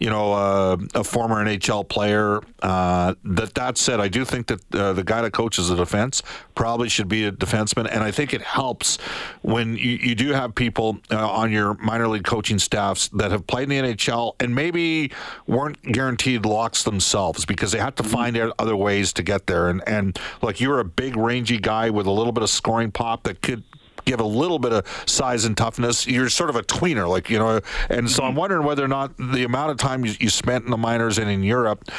you 0.00 0.10
know, 0.10 0.32
uh, 0.32 0.76
a 0.94 1.04
former 1.04 1.36
NHL 1.44 1.88
player. 1.88 2.40
Uh, 2.60 3.14
that 3.22 3.54
that 3.54 3.78
said, 3.78 4.00
I 4.00 4.08
do 4.08 4.24
think 4.24 4.48
that 4.48 4.74
uh, 4.74 4.92
the 4.94 5.04
guy 5.04 5.22
that 5.22 5.32
coaches 5.32 5.68
the 5.68 5.76
defense 5.76 6.24
probably 6.56 6.88
should 6.88 7.08
be 7.08 7.24
a 7.24 7.30
defenseman, 7.30 7.88
and 7.88 8.02
I 8.02 8.10
think 8.10 8.34
it 8.34 8.42
helps 8.42 8.96
when 9.42 9.76
you, 9.76 9.92
you 9.92 10.14
do 10.16 10.32
have 10.32 10.56
people 10.56 10.98
uh, 11.12 11.30
on 11.30 11.52
your 11.52 11.74
minor 11.74 12.08
league 12.08 12.24
coaching 12.24 12.58
staffs 12.58 13.08
that 13.08 13.30
have 13.30 13.46
played 13.46 13.70
in 13.70 13.86
the 13.86 13.94
NHL 13.94 14.34
and 14.40 14.56
maybe 14.56 15.12
weren't 15.46 15.80
guaranteed 15.82 16.44
locks 16.44 16.82
themselves 16.82 17.44
because 17.44 17.70
they 17.70 17.78
had 17.78 17.94
to 17.96 18.02
find 18.02 18.36
other 18.58 18.76
ways 18.76 19.12
to 19.12 19.22
get 19.22 19.46
there. 19.46 19.57
And 19.66 19.82
and 19.88 20.16
like 20.42 20.60
you're 20.60 20.78
a 20.78 20.84
big 20.84 21.16
rangy 21.16 21.58
guy 21.58 21.90
with 21.90 22.06
a 22.06 22.12
little 22.12 22.32
bit 22.32 22.44
of 22.44 22.50
scoring 22.50 22.92
pop 22.92 23.24
that 23.24 23.42
could 23.42 23.64
give 24.04 24.20
a 24.20 24.24
little 24.24 24.58
bit 24.58 24.72
of 24.72 24.86
size 25.06 25.44
and 25.44 25.56
toughness. 25.56 26.06
You're 26.06 26.28
sort 26.28 26.50
of 26.50 26.56
a 26.56 26.62
tweener, 26.62 27.08
like 27.08 27.28
you 27.28 27.38
know. 27.38 27.60
And 27.90 28.10
so 28.10 28.22
I'm 28.24 28.34
wondering 28.34 28.64
whether 28.64 28.84
or 28.84 28.88
not 28.88 29.16
the 29.18 29.44
amount 29.44 29.72
of 29.72 29.76
time 29.76 30.04
you, 30.04 30.14
you 30.20 30.30
spent 30.30 30.64
in 30.64 30.70
the 30.70 30.76
minors 30.76 31.18
and 31.18 31.28
in 31.28 31.42
Europe 31.42 31.90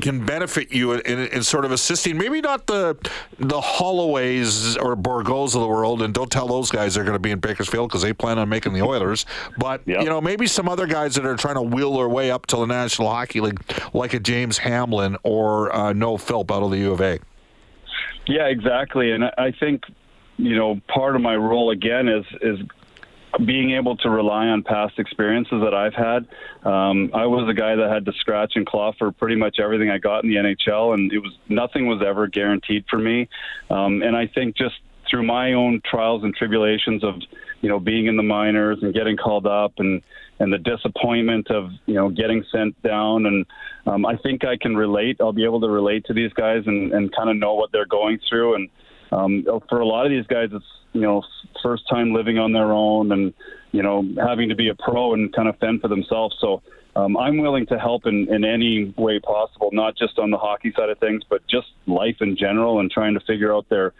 can 0.00 0.24
benefit 0.24 0.72
you 0.72 0.92
in, 0.92 1.00
in, 1.00 1.18
in, 1.28 1.42
sort 1.42 1.64
of 1.64 1.72
assisting 1.72 2.16
maybe 2.16 2.40
not 2.40 2.66
the 2.66 2.96
the 3.38 3.60
Holloways 3.60 4.76
or 4.76 4.96
Bourgaults 4.96 5.54
of 5.54 5.60
the 5.60 5.68
world 5.68 6.02
and 6.02 6.12
don't 6.14 6.30
tell 6.30 6.46
those 6.46 6.70
guys 6.70 6.94
they're 6.94 7.04
going 7.04 7.14
to 7.14 7.20
be 7.20 7.30
in 7.30 7.38
Bakersfield 7.38 7.88
because 7.88 8.02
they 8.02 8.12
plan 8.12 8.38
on 8.38 8.48
making 8.48 8.72
the 8.72 8.82
Oilers 8.82 9.26
but 9.58 9.82
yep. 9.86 10.02
you 10.02 10.08
know 10.08 10.20
maybe 10.20 10.46
some 10.46 10.68
other 10.68 10.86
guys 10.86 11.14
that 11.14 11.26
are 11.26 11.36
trying 11.36 11.56
to 11.56 11.62
wheel 11.62 11.96
their 11.96 12.08
way 12.08 12.30
up 12.30 12.46
to 12.46 12.56
the 12.56 12.66
National 12.66 13.08
Hockey 13.08 13.40
League 13.40 13.60
like 13.92 14.14
a 14.14 14.20
James 14.20 14.58
Hamblin 14.58 15.16
or 15.22 15.74
uh, 15.74 15.92
Noah 15.92 16.18
Philp 16.18 16.50
out 16.50 16.62
of 16.62 16.70
the 16.70 16.78
U 16.78 16.92
of 16.92 17.00
A 17.00 17.18
yeah 18.26 18.46
exactly 18.46 19.12
and 19.12 19.24
I 19.24 19.52
think 19.58 19.82
you 20.36 20.56
know 20.56 20.80
part 20.88 21.16
of 21.16 21.22
my 21.22 21.36
role 21.36 21.70
again 21.70 22.08
is 22.08 22.24
is 22.42 22.58
being 23.44 23.72
able 23.72 23.96
to 23.98 24.10
rely 24.10 24.46
on 24.46 24.62
past 24.62 24.98
experiences 24.98 25.60
that 25.62 25.74
I've 25.74 25.94
had. 25.94 26.26
Um, 26.64 27.10
I 27.14 27.26
was 27.26 27.48
a 27.48 27.54
guy 27.54 27.76
that 27.76 27.90
had 27.90 28.04
to 28.06 28.12
scratch 28.20 28.52
and 28.54 28.66
claw 28.66 28.92
for 28.98 29.12
pretty 29.12 29.36
much 29.36 29.58
everything 29.60 29.90
I 29.90 29.98
got 29.98 30.24
in 30.24 30.30
the 30.30 30.36
NHL, 30.36 30.94
and 30.94 31.12
it 31.12 31.18
was 31.18 31.32
nothing 31.48 31.86
was 31.86 32.02
ever 32.04 32.26
guaranteed 32.26 32.84
for 32.88 32.98
me. 32.98 33.28
Um, 33.70 34.02
and 34.02 34.16
I 34.16 34.26
think 34.26 34.56
just 34.56 34.76
through 35.10 35.24
my 35.24 35.52
own 35.52 35.80
trials 35.84 36.22
and 36.24 36.34
tribulations 36.34 37.02
of 37.04 37.14
you 37.60 37.68
know 37.68 37.80
being 37.80 38.06
in 38.06 38.16
the 38.16 38.22
minors 38.22 38.78
and 38.82 38.94
getting 38.94 39.16
called 39.16 39.46
up 39.46 39.72
and 39.78 40.02
and 40.40 40.52
the 40.52 40.58
disappointment 40.58 41.50
of 41.50 41.70
you 41.86 41.94
know 41.94 42.08
getting 42.08 42.44
sent 42.52 42.80
down 42.82 43.26
and 43.26 43.46
um, 43.86 44.04
I 44.04 44.16
think 44.16 44.44
I 44.44 44.56
can 44.56 44.76
relate. 44.76 45.16
I'll 45.20 45.32
be 45.32 45.44
able 45.44 45.60
to 45.62 45.68
relate 45.68 46.04
to 46.06 46.12
these 46.12 46.32
guys 46.34 46.62
and, 46.66 46.92
and 46.92 47.14
kind 47.14 47.30
of 47.30 47.36
know 47.36 47.54
what 47.54 47.72
they're 47.72 47.86
going 47.86 48.20
through 48.28 48.56
and 48.56 48.68
um, 49.12 49.44
for 49.68 49.80
a 49.80 49.86
lot 49.86 50.06
of 50.06 50.10
these 50.10 50.26
guys, 50.26 50.50
it's 50.52 50.64
you 50.92 51.02
know 51.02 51.22
first 51.62 51.88
time 51.88 52.12
living 52.12 52.38
on 52.38 52.52
their 52.52 52.72
own 52.72 53.12
and 53.12 53.34
you 53.72 53.82
know 53.82 54.04
having 54.18 54.48
to 54.48 54.54
be 54.54 54.68
a 54.68 54.74
pro 54.74 55.14
and 55.14 55.32
kind 55.34 55.48
of 55.48 55.58
fend 55.58 55.80
for 55.80 55.88
themselves. 55.88 56.36
So 56.40 56.62
um, 56.96 57.16
I'm 57.16 57.38
willing 57.38 57.66
to 57.66 57.78
help 57.78 58.06
in, 58.06 58.32
in 58.32 58.44
any 58.44 58.92
way 58.96 59.20
possible, 59.20 59.70
not 59.72 59.96
just 59.96 60.18
on 60.18 60.30
the 60.30 60.38
hockey 60.38 60.72
side 60.76 60.88
of 60.88 60.98
things, 60.98 61.22
but 61.28 61.46
just 61.46 61.68
life 61.86 62.16
in 62.20 62.36
general 62.36 62.80
and 62.80 62.90
trying 62.90 63.14
to 63.14 63.20
figure 63.20 63.54
out 63.54 63.68
their 63.68 63.92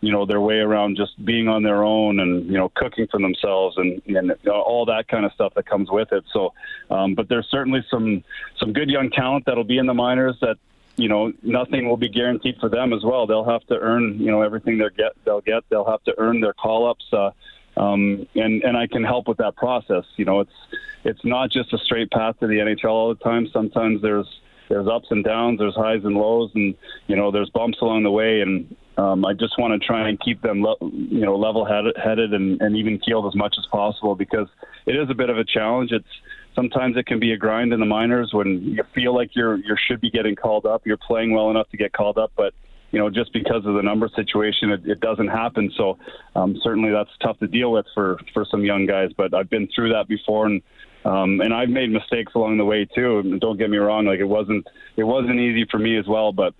you 0.00 0.10
know 0.10 0.24
their 0.24 0.40
way 0.40 0.56
around 0.56 0.96
just 0.96 1.22
being 1.24 1.46
on 1.48 1.62
their 1.62 1.84
own 1.84 2.20
and 2.20 2.46
you 2.46 2.56
know 2.56 2.70
cooking 2.74 3.06
for 3.10 3.20
themselves 3.20 3.76
and 3.76 4.00
and 4.06 4.32
all 4.48 4.86
that 4.86 5.06
kind 5.08 5.26
of 5.26 5.32
stuff 5.32 5.52
that 5.54 5.66
comes 5.66 5.90
with 5.90 6.10
it 6.12 6.24
so 6.32 6.52
um, 6.90 7.14
but 7.14 7.28
there's 7.28 7.46
certainly 7.50 7.84
some 7.90 8.24
some 8.58 8.72
good 8.72 8.88
young 8.88 9.10
talent 9.10 9.44
that'll 9.44 9.64
be 9.64 9.78
in 9.78 9.86
the 9.86 9.94
minors 9.94 10.36
that 10.40 10.56
you 11.00 11.08
know, 11.08 11.32
nothing 11.42 11.88
will 11.88 11.96
be 11.96 12.08
guaranteed 12.08 12.56
for 12.60 12.68
them 12.68 12.92
as 12.92 13.02
well. 13.04 13.26
They'll 13.26 13.48
have 13.48 13.66
to 13.68 13.78
earn, 13.78 14.18
you 14.18 14.30
know, 14.30 14.42
everything 14.42 14.78
they 14.78 14.84
get. 14.96 15.12
They'll 15.24 15.40
get. 15.40 15.64
They'll 15.68 15.88
have 15.90 16.02
to 16.04 16.14
earn 16.18 16.40
their 16.40 16.52
call 16.52 16.88
ups. 16.88 17.04
Uh, 17.12 17.30
um, 17.76 18.26
and 18.34 18.62
and 18.62 18.76
I 18.76 18.86
can 18.86 19.04
help 19.04 19.28
with 19.28 19.38
that 19.38 19.56
process. 19.56 20.04
You 20.16 20.24
know, 20.24 20.40
it's 20.40 20.52
it's 21.04 21.24
not 21.24 21.50
just 21.50 21.72
a 21.72 21.78
straight 21.78 22.10
path 22.10 22.38
to 22.40 22.46
the 22.46 22.54
NHL 22.54 22.90
all 22.90 23.08
the 23.08 23.22
time. 23.22 23.48
Sometimes 23.52 24.02
there's 24.02 24.26
there's 24.68 24.86
ups 24.86 25.08
and 25.10 25.24
downs, 25.24 25.58
there's 25.58 25.74
highs 25.74 26.04
and 26.04 26.14
lows, 26.14 26.50
and 26.54 26.74
you 27.06 27.16
know 27.16 27.30
there's 27.30 27.50
bumps 27.50 27.78
along 27.80 28.02
the 28.02 28.10
way. 28.10 28.40
And 28.40 28.74
um, 28.96 29.24
I 29.24 29.32
just 29.32 29.58
want 29.58 29.80
to 29.80 29.86
try 29.86 30.08
and 30.08 30.18
keep 30.20 30.42
them, 30.42 30.62
le- 30.62 30.76
you 30.80 31.24
know, 31.24 31.36
level 31.36 31.64
headed 31.64 32.34
and, 32.34 32.60
and 32.60 32.76
even 32.76 32.98
keeled 32.98 33.26
as 33.26 33.34
much 33.34 33.56
as 33.58 33.66
possible 33.66 34.14
because 34.14 34.48
it 34.86 34.92
is 34.96 35.08
a 35.10 35.14
bit 35.14 35.30
of 35.30 35.38
a 35.38 35.44
challenge. 35.44 35.90
It's 35.92 36.06
sometimes 36.60 36.94
it 36.98 37.06
can 37.06 37.18
be 37.18 37.32
a 37.32 37.38
grind 37.38 37.72
in 37.72 37.80
the 37.80 37.86
minors 37.86 38.30
when 38.32 38.60
you 38.62 38.82
feel 38.94 39.14
like 39.14 39.30
you're 39.34 39.56
you 39.56 39.74
should 39.88 40.00
be 40.00 40.10
getting 40.10 40.36
called 40.36 40.66
up. 40.66 40.82
You're 40.84 40.98
playing 40.98 41.32
well 41.32 41.50
enough 41.50 41.70
to 41.70 41.78
get 41.78 41.92
called 41.94 42.18
up, 42.18 42.32
but 42.36 42.52
you 42.90 42.98
know 42.98 43.08
just 43.08 43.32
because 43.32 43.64
of 43.64 43.74
the 43.74 43.82
number 43.82 44.10
situation, 44.14 44.70
it, 44.70 44.80
it 44.84 45.00
doesn't 45.00 45.28
happen. 45.28 45.72
So 45.76 45.96
um, 46.36 46.56
certainly 46.62 46.90
that's 46.90 47.10
tough 47.22 47.38
to 47.38 47.46
deal 47.46 47.72
with 47.72 47.86
for 47.94 48.18
for 48.34 48.44
some 48.50 48.62
young 48.62 48.84
guys. 48.84 49.10
But 49.16 49.32
I've 49.32 49.48
been 49.48 49.68
through 49.74 49.90
that 49.94 50.06
before, 50.06 50.46
and 50.46 50.62
um, 51.06 51.40
and 51.40 51.54
I've 51.54 51.70
made 51.70 51.90
mistakes 51.90 52.32
along 52.34 52.58
the 52.58 52.64
way 52.66 52.84
too. 52.84 53.38
Don't 53.40 53.56
get 53.56 53.70
me 53.70 53.78
wrong; 53.78 54.04
like 54.04 54.20
it 54.20 54.28
wasn't 54.28 54.66
it 54.96 55.04
wasn't 55.04 55.40
easy 55.40 55.66
for 55.70 55.78
me 55.78 55.98
as 55.98 56.06
well, 56.06 56.30
but 56.30 56.52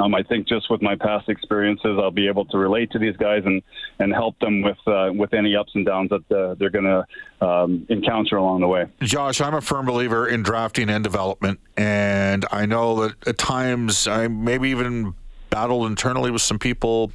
um, 0.00 0.14
I 0.14 0.22
think 0.22 0.46
just 0.46 0.70
with 0.70 0.82
my 0.82 0.96
past 0.96 1.28
experiences, 1.28 1.98
I'll 2.00 2.10
be 2.10 2.28
able 2.28 2.44
to 2.46 2.58
relate 2.58 2.90
to 2.92 2.98
these 2.98 3.16
guys 3.16 3.42
and, 3.44 3.62
and 3.98 4.12
help 4.12 4.38
them 4.40 4.62
with 4.62 4.78
uh, 4.86 5.10
with 5.14 5.32
any 5.34 5.56
ups 5.56 5.72
and 5.74 5.86
downs 5.86 6.10
that 6.10 6.36
uh, 6.36 6.54
they're 6.54 6.70
going 6.70 6.84
to 6.84 7.46
um, 7.46 7.86
encounter 7.88 8.36
along 8.36 8.60
the 8.60 8.68
way. 8.68 8.86
Josh, 9.00 9.40
I'm 9.40 9.54
a 9.54 9.60
firm 9.60 9.86
believer 9.86 10.28
in 10.28 10.42
drafting 10.42 10.90
and 10.90 11.02
development, 11.02 11.60
and 11.76 12.44
I 12.50 12.66
know 12.66 13.02
that 13.02 13.28
at 13.28 13.38
times 13.38 14.06
I 14.06 14.28
maybe 14.28 14.70
even 14.70 15.14
battled 15.50 15.86
internally 15.86 16.30
with 16.30 16.42
some 16.42 16.58
people 16.58 17.12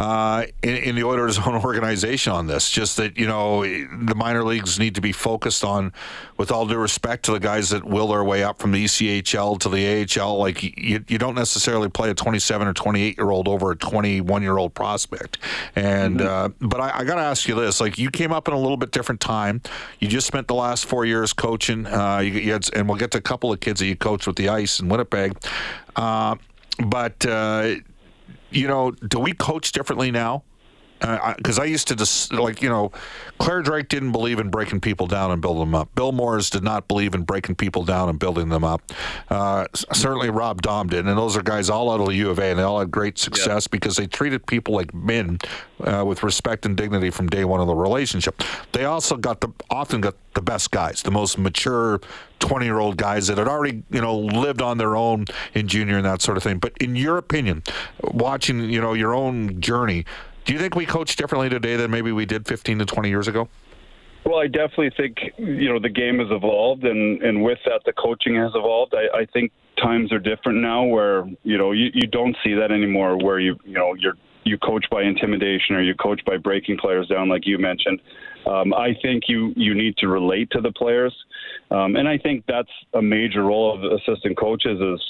uh, 0.00 0.46
in, 0.62 0.76
in, 0.76 0.94
the 0.94 1.04
Oilers' 1.04 1.38
own 1.38 1.56
organization 1.56 2.32
on 2.32 2.46
this. 2.46 2.70
Just 2.70 2.96
that 2.96 3.18
you 3.18 3.26
know 3.26 3.62
the 3.62 4.14
minor 4.14 4.42
leagues 4.42 4.78
need 4.78 4.94
to 4.94 5.02
be 5.02 5.12
focused 5.12 5.62
on, 5.62 5.92
with 6.38 6.50
all 6.50 6.66
due 6.66 6.78
respect 6.78 7.26
to 7.26 7.32
the 7.32 7.38
guys 7.38 7.68
that 7.68 7.84
will 7.84 8.08
their 8.08 8.24
way 8.24 8.42
up 8.42 8.60
from 8.60 8.72
the 8.72 8.82
ECHL 8.86 9.60
to 9.60 9.68
the 9.68 10.08
AHL. 10.18 10.38
Like 10.38 10.62
you, 10.62 11.04
you 11.06 11.18
don't 11.18 11.34
necessarily 11.34 11.90
play 11.90 12.08
a 12.08 12.14
27 12.14 12.66
or 12.66 12.72
28 12.72 13.18
year 13.18 13.30
old 13.30 13.46
over 13.46 13.72
a 13.72 13.76
21 13.76 14.40
year 14.40 14.56
old 14.56 14.72
prospect. 14.72 15.36
And 15.76 16.20
mm-hmm. 16.20 16.64
uh, 16.64 16.66
but 16.66 16.80
I, 16.80 17.00
I 17.00 17.04
got 17.04 17.16
to 17.16 17.20
ask 17.22 17.46
you 17.46 17.54
this: 17.54 17.78
like 17.78 17.98
you 17.98 18.10
came 18.10 18.32
up 18.32 18.48
in 18.48 18.54
a 18.54 18.58
little 18.58 18.78
bit 18.78 18.92
different 18.92 19.20
time. 19.20 19.60
You 19.98 20.08
just 20.08 20.26
spent 20.26 20.48
the 20.48 20.54
last 20.54 20.86
four 20.86 21.04
years 21.04 21.34
coaching. 21.34 21.84
Uh, 21.86 22.20
you, 22.20 22.32
you 22.32 22.52
had, 22.52 22.66
and 22.74 22.88
we'll 22.88 22.96
get 22.96 23.10
to 23.10 23.18
a 23.18 23.22
couple 23.22 23.52
of 23.52 23.60
kids 23.60 23.80
that 23.80 23.86
you 23.86 23.96
coached 23.96 24.26
with 24.26 24.36
the 24.36 24.48
Ice 24.48 24.80
in 24.80 24.88
Winnipeg. 24.88 25.36
Uh, 25.94 26.36
but 26.86 27.26
uh, 27.26 27.74
you 28.50 28.68
know, 28.68 28.90
do 28.90 29.18
we 29.18 29.32
coach 29.32 29.72
differently 29.72 30.10
now? 30.10 30.44
Because 31.00 31.58
uh, 31.58 31.62
I 31.62 31.64
used 31.64 31.88
to 31.88 31.96
just 31.96 32.32
like 32.32 32.62
you 32.62 32.68
know, 32.68 32.92
Clare 33.38 33.62
Drake 33.62 33.88
didn't 33.88 34.12
believe 34.12 34.38
in 34.38 34.50
breaking 34.50 34.80
people 34.80 35.06
down 35.06 35.30
and 35.30 35.40
building 35.40 35.60
them 35.60 35.74
up. 35.74 35.94
Bill 35.94 36.12
Moores 36.12 36.50
did 36.50 36.62
not 36.62 36.88
believe 36.88 37.14
in 37.14 37.22
breaking 37.22 37.56
people 37.56 37.84
down 37.84 38.08
and 38.08 38.18
building 38.18 38.48
them 38.48 38.64
up. 38.64 38.82
Uh, 39.28 39.66
certainly 39.74 40.30
Rob 40.30 40.62
Daum 40.62 40.90
did, 40.90 41.06
and 41.06 41.18
those 41.18 41.36
are 41.36 41.42
guys 41.42 41.70
all 41.70 41.90
out 41.90 42.00
of 42.00 42.06
the 42.06 42.14
U 42.16 42.30
of 42.30 42.38
A, 42.38 42.44
and 42.44 42.58
they 42.58 42.62
all 42.62 42.78
had 42.80 42.90
great 42.90 43.18
success 43.18 43.64
yeah. 43.64 43.70
because 43.70 43.96
they 43.96 44.06
treated 44.06 44.46
people 44.46 44.74
like 44.74 44.92
men 44.94 45.38
uh, 45.84 46.04
with 46.06 46.22
respect 46.22 46.66
and 46.66 46.76
dignity 46.76 47.10
from 47.10 47.28
day 47.28 47.44
one 47.44 47.60
of 47.60 47.66
the 47.66 47.74
relationship. 47.74 48.42
They 48.72 48.84
also 48.84 49.16
got 49.16 49.40
the 49.40 49.48
often 49.70 50.00
got 50.00 50.14
the 50.34 50.42
best 50.42 50.70
guys, 50.70 51.02
the 51.02 51.10
most 51.10 51.38
mature 51.38 52.00
20 52.40 52.64
year 52.64 52.78
old 52.78 52.96
guys 52.96 53.26
that 53.26 53.38
had 53.38 53.48
already, 53.48 53.82
you 53.90 54.00
know, 54.00 54.16
lived 54.18 54.62
on 54.62 54.78
their 54.78 54.96
own 54.96 55.26
in 55.54 55.68
junior 55.68 55.96
and 55.96 56.04
that 56.06 56.22
sort 56.22 56.36
of 56.36 56.42
thing. 56.42 56.58
But 56.58 56.72
in 56.80 56.96
your 56.96 57.16
opinion, 57.18 57.62
watching, 58.02 58.70
you 58.70 58.80
know, 58.80 58.94
your 58.94 59.14
own 59.14 59.60
journey, 59.60 60.04
do 60.44 60.52
you 60.52 60.58
think 60.58 60.74
we 60.74 60.86
coach 60.86 61.16
differently 61.16 61.48
today 61.48 61.76
than 61.76 61.90
maybe 61.90 62.12
we 62.12 62.26
did 62.26 62.46
15 62.46 62.80
to 62.80 62.86
20 62.86 63.08
years 63.08 63.28
ago? 63.28 63.48
Well, 64.24 64.38
I 64.38 64.46
definitely 64.46 64.92
think 64.96 65.16
you 65.38 65.72
know 65.72 65.80
the 65.80 65.88
game 65.88 66.18
has 66.18 66.28
evolved, 66.30 66.84
and 66.84 67.22
and 67.22 67.42
with 67.42 67.58
that, 67.64 67.80
the 67.86 67.92
coaching 67.92 68.36
has 68.36 68.52
evolved. 68.54 68.94
I, 68.94 69.20
I 69.20 69.26
think 69.26 69.50
times 69.82 70.12
are 70.12 70.18
different 70.18 70.60
now, 70.60 70.84
where 70.84 71.24
you 71.42 71.56
know 71.56 71.72
you, 71.72 71.90
you 71.94 72.06
don't 72.06 72.36
see 72.44 72.54
that 72.54 72.70
anymore, 72.70 73.16
where 73.16 73.40
you 73.40 73.56
you 73.64 73.72
know 73.72 73.94
you're 73.94 74.14
you 74.44 74.58
coach 74.58 74.84
by 74.90 75.02
intimidation 75.02 75.74
or 75.74 75.82
you 75.82 75.94
coach 75.94 76.20
by 76.24 76.36
breaking 76.36 76.78
players 76.78 77.08
down, 77.08 77.28
like 77.28 77.46
you 77.46 77.58
mentioned. 77.58 78.00
Um, 78.46 78.74
I 78.74 78.94
think 79.02 79.24
you 79.26 79.52
you 79.56 79.74
need 79.74 79.96
to 79.98 80.08
relate 80.08 80.50
to 80.52 80.60
the 80.60 80.72
players, 80.72 81.14
um, 81.70 81.96
and 81.96 82.06
I 82.06 82.18
think 82.18 82.44
that's 82.46 82.70
a 82.94 83.02
major 83.02 83.44
role 83.44 83.74
of 83.74 83.92
assistant 83.92 84.38
coaches 84.38 84.80
is 84.80 85.00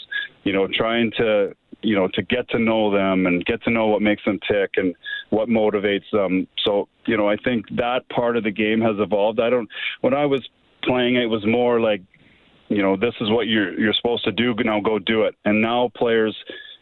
you 0.45 0.53
know 0.53 0.69
trying 0.73 1.11
to 1.19 1.55
you 1.83 1.95
know 1.95 2.09
to 2.15 2.23
get 2.23 2.49
to 2.51 2.59
know 2.59 2.93
them 2.93 3.27
and 3.27 3.45
get 3.45 3.63
to 3.65 3.71
know 3.71 3.87
what 3.87 4.03
makes 4.03 4.25
them 4.25 4.39
tick 4.51 4.71
and 4.77 4.95
what 5.31 5.49
motivates 5.49 6.11
them. 6.13 6.47
So 6.65 6.89
you 7.07 7.17
know 7.17 7.29
I 7.29 7.37
think 7.37 7.67
that 7.77 8.09
part 8.09 8.37
of 8.37 8.45
the 8.45 8.51
game 8.51 8.81
has 8.81 8.97
evolved. 8.99 9.41
I 9.41 9.51
don't 9.51 9.69
when 10.01 10.15
I 10.15 10.27
was 10.27 10.47
playing 10.83 11.17
it 11.17 11.27
was 11.27 11.45
more 11.47 11.81
like 11.81 12.03
you 12.69 12.83
know 12.83 12.97
this 12.97 13.15
is 13.21 13.31
what 13.31 13.47
you're 13.47 13.79
you're 13.79 13.93
supposed 13.93 14.25
to 14.25 14.33
do 14.33 14.55
now 14.65 14.81
go 14.81 14.99
do 14.99 15.25
it 15.25 15.35
and 15.45 15.61
now 15.61 15.91
players 15.97 16.35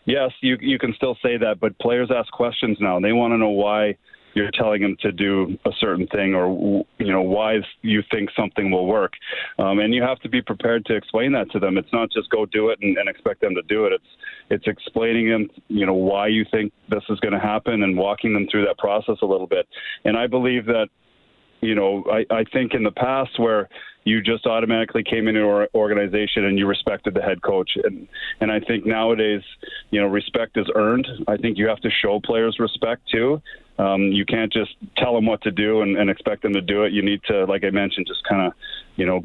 yes 0.05 0.31
you 0.40 0.57
you 0.61 0.78
can 0.78 0.95
still 0.95 1.17
say 1.23 1.37
that 1.37 1.59
but 1.61 1.76
players 1.78 2.11
ask 2.14 2.31
questions 2.33 2.76
now 2.81 3.00
they 3.00 3.12
want 3.12 3.33
to 3.33 3.38
know 3.38 3.49
why 3.49 3.97
you're 4.35 4.50
telling 4.52 4.82
them 4.82 4.97
to 5.00 5.12
do 5.12 5.58
a 5.64 5.70
certain 5.80 6.06
thing 6.08 6.35
or 6.35 6.85
you 6.99 7.12
know 7.12 7.23
why 7.23 7.56
you 7.82 8.02
think 8.11 8.30
something 8.37 8.70
will 8.70 8.87
work 8.87 9.12
um, 9.58 9.78
and 9.78 9.94
you 9.94 10.02
have 10.02 10.18
to 10.20 10.28
be 10.28 10.42
prepared 10.42 10.85
to 10.87 10.94
explain 10.94 11.32
that 11.32 11.50
to 11.50 11.58
them 11.58 11.78
it's 11.78 11.92
not 11.92 12.11
just 12.11 12.30
go 12.30 12.47
do 12.47 12.68
it 12.68 12.78
and, 12.82 12.97
and 12.99 13.08
expect 13.08 13.40
them 13.40 13.54
to 13.54 13.62
do 13.62 13.85
it 13.85 13.92
it's 13.92 14.04
it's 14.50 14.66
explaining 14.66 15.28
them 15.28 15.49
you 15.68 15.87
know 15.87 15.94
why 15.94 16.26
you 16.26 16.44
think 16.50 16.73
this 16.88 17.02
is 17.08 17.18
going 17.20 17.32
to 17.35 17.40
happen 17.40 17.82
and 17.82 17.97
walking 17.97 18.32
them 18.32 18.47
through 18.50 18.64
that 18.64 18.78
process 18.78 19.16
a 19.23 19.26
little 19.26 19.47
bit 19.47 19.66
and 20.04 20.16
i 20.16 20.26
believe 20.26 20.66
that 20.66 20.88
you 21.61 21.75
know, 21.75 22.04
I, 22.11 22.25
I 22.32 22.44
think 22.52 22.75
in 22.75 22.82
the 22.82 22.90
past 22.90 23.38
where 23.38 23.68
you 24.04 24.23
just 24.23 24.47
automatically 24.47 25.02
came 25.02 25.28
into 25.28 25.44
an 25.44 25.66
organization 25.75 26.44
and 26.44 26.58
you 26.58 26.66
respected 26.66 27.14
the 27.14 27.20
head 27.20 27.42
coach. 27.42 27.70
And, 27.82 28.08
and 28.40 28.50
I 28.50 28.61
think 28.61 28.87
nowadays, 28.87 29.42
you 29.90 30.00
know, 30.00 30.06
respect 30.06 30.56
is 30.56 30.66
earned. 30.75 31.06
I 31.26 31.37
think 31.37 31.58
you 31.58 31.68
have 31.68 31.80
to 31.80 31.90
show 32.02 32.20
players 32.25 32.56
respect 32.58 33.02
too. 33.11 33.42
Um, 33.78 34.12
you 34.12 34.25
can't 34.25 34.52
just 34.52 34.75
tell 34.97 35.14
them 35.14 35.26
what 35.26 35.42
to 35.42 35.50
do 35.50 35.82
and, 35.82 35.97
and 35.97 36.11
expect 36.11 36.42
them 36.42 36.52
to 36.54 36.61
do 36.61 36.85
it. 36.85 36.92
You 36.92 37.02
need 37.02 37.23
to, 37.28 37.44
like 37.44 37.64
I 37.64 37.70
mentioned, 37.70 38.06
just 38.08 38.25
kind 38.25 38.47
of, 38.47 38.52
you 38.97 39.06
know, 39.06 39.25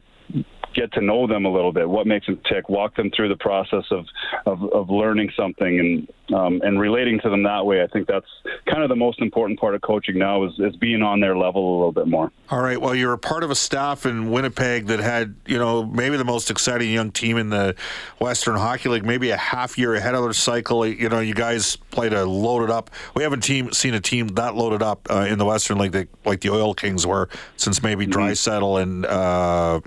get 0.74 0.92
to 0.94 1.02
know 1.02 1.28
them 1.28 1.46
a 1.46 1.52
little 1.52 1.72
bit. 1.72 1.88
What 1.88 2.08
makes 2.08 2.26
them 2.26 2.40
tick? 2.50 2.68
Walk 2.70 2.96
them 2.96 3.12
through 3.16 3.30
the 3.30 3.38
process 3.38 3.86
of 3.92 4.06
of, 4.46 4.64
of 4.74 4.90
learning 4.90 5.32
something 5.38 5.80
and 5.80 6.36
um, 6.36 6.62
and 6.64 6.80
relating 6.80 7.20
to 7.22 7.30
them 7.30 7.44
that 7.44 7.66
way. 7.66 7.84
I 7.84 7.88
think 7.88 8.08
that's 8.08 8.26
kind 8.70 8.82
of 8.82 8.90
the 8.90 8.96
most 8.96 9.22
important 9.22 9.60
part 9.60 9.76
of 9.76 9.82
coaching 9.82 10.18
now 10.18 10.46
is, 10.46 10.54
is 10.60 10.76
being 10.78 11.02
on 11.02 11.20
their 11.20 11.38
level 11.38 11.62
a 11.62 11.76
little 11.78 11.92
bit 11.92 12.08
more. 12.08 12.32
All 12.50 12.62
right. 12.62 12.80
Well, 12.80 12.96
you're 12.96 13.14
a 13.14 13.18
part 13.18 13.44
of 13.44 13.52
a 13.52 13.56
staff 13.56 14.06
in 14.06 14.32
Winnipeg 14.32 14.88
that 14.88 15.00
had 15.00 15.36
you 15.46 15.58
know 15.58 15.86
maybe 15.86 16.18
the 16.18 16.26
most 16.26 16.50
exciting 16.50 16.92
young 16.92 17.12
team 17.12 17.38
in 17.38 17.50
the 17.50 17.76
Western 18.20 18.56
Hockey 18.56 18.90
League, 18.90 19.06
maybe 19.06 19.30
a 19.30 19.38
half 19.38 19.78
year 19.78 19.96
ahead 19.96 20.16
of 20.16 20.24
their 20.24 20.34
cycle. 20.34 20.86
You 20.86 21.10
know, 21.10 21.20
you 21.20 21.34
guys 21.34 21.76
played 21.92 22.14
a 22.14 22.26
loaded 22.26 22.72
up. 22.72 22.90
We 23.16 23.24
haven't 23.24 23.42
team 23.42 23.72
seen 23.74 23.94
a 23.94 24.02
team 24.02 24.30
that 24.30 24.56
loaded 24.56 24.82
up 24.82 25.08
uh, 25.10 25.28
in 25.30 25.38
the 25.38 25.46
Western 25.46 25.78
League 25.78 25.92
that, 25.92 26.08
like 26.26 26.42
the 26.42 26.50
Oil 26.50 26.74
Kings 26.74 27.06
were 27.06 27.30
since 27.58 27.84
maybe 27.84 28.08
mm-hmm. 28.08 28.20
Draisaitl 28.20 28.82
and. 28.82 29.06
Uh, 29.06 29.82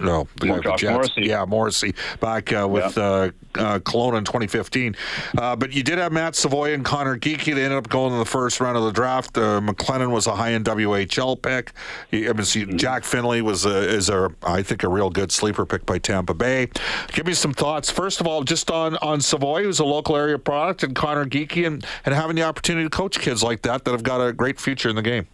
no, 0.00 0.28
the 0.36 0.46
guy 0.46 0.60
Josh 0.60 0.82
Morrissey. 0.84 1.22
Yeah, 1.22 1.44
Morrissey 1.44 1.94
back 2.20 2.52
uh, 2.52 2.66
with 2.68 2.96
yeah. 2.96 3.02
uh, 3.02 3.30
uh, 3.56 3.78
Kelowna 3.80 4.18
in 4.18 4.24
2015. 4.24 4.96
Uh, 5.36 5.56
but 5.56 5.72
you 5.72 5.82
did 5.82 5.98
have 5.98 6.12
Matt 6.12 6.36
Savoie 6.36 6.72
and 6.72 6.84
Connor 6.84 7.18
Geekie. 7.18 7.54
They 7.54 7.64
ended 7.64 7.78
up 7.78 7.88
going 7.88 8.12
in 8.12 8.18
the 8.18 8.24
first 8.24 8.60
round 8.60 8.76
of 8.76 8.84
the 8.84 8.92
draft. 8.92 9.36
Uh, 9.36 9.60
McLennan 9.60 10.10
was 10.10 10.26
a 10.26 10.34
high-end 10.34 10.64
WHL 10.66 11.40
pick. 11.40 11.72
I 12.12 12.32
mean, 12.32 12.44
see, 12.44 12.64
mm-hmm. 12.64 12.76
Jack 12.76 13.04
Finley 13.04 13.42
was 13.42 13.66
a, 13.66 13.88
is 13.88 14.08
a 14.08 14.32
I 14.42 14.62
think 14.62 14.82
a 14.82 14.88
real 14.88 15.10
good 15.10 15.32
sleeper 15.32 15.66
pick 15.66 15.86
by 15.86 15.98
Tampa 15.98 16.34
Bay. 16.34 16.68
Give 17.12 17.26
me 17.26 17.34
some 17.34 17.52
thoughts. 17.52 17.90
First 17.90 18.20
of 18.20 18.26
all, 18.26 18.42
just 18.42 18.70
on 18.70 18.96
on 18.98 19.20
Savoie, 19.20 19.62
who's 19.62 19.78
a 19.78 19.84
local 19.84 20.16
area 20.16 20.38
product, 20.38 20.82
and 20.82 20.94
Connor 20.94 21.24
Geekie, 21.24 21.66
and, 21.66 21.84
and 22.04 22.14
having 22.14 22.36
the 22.36 22.42
opportunity 22.42 22.84
to 22.84 22.90
coach 22.90 23.18
kids 23.18 23.42
like 23.42 23.62
that 23.62 23.84
that 23.84 23.90
have 23.90 24.02
got 24.02 24.20
a 24.20 24.32
great 24.32 24.60
future 24.60 24.88
in 24.88 24.96
the 24.96 25.02
game. 25.02 25.26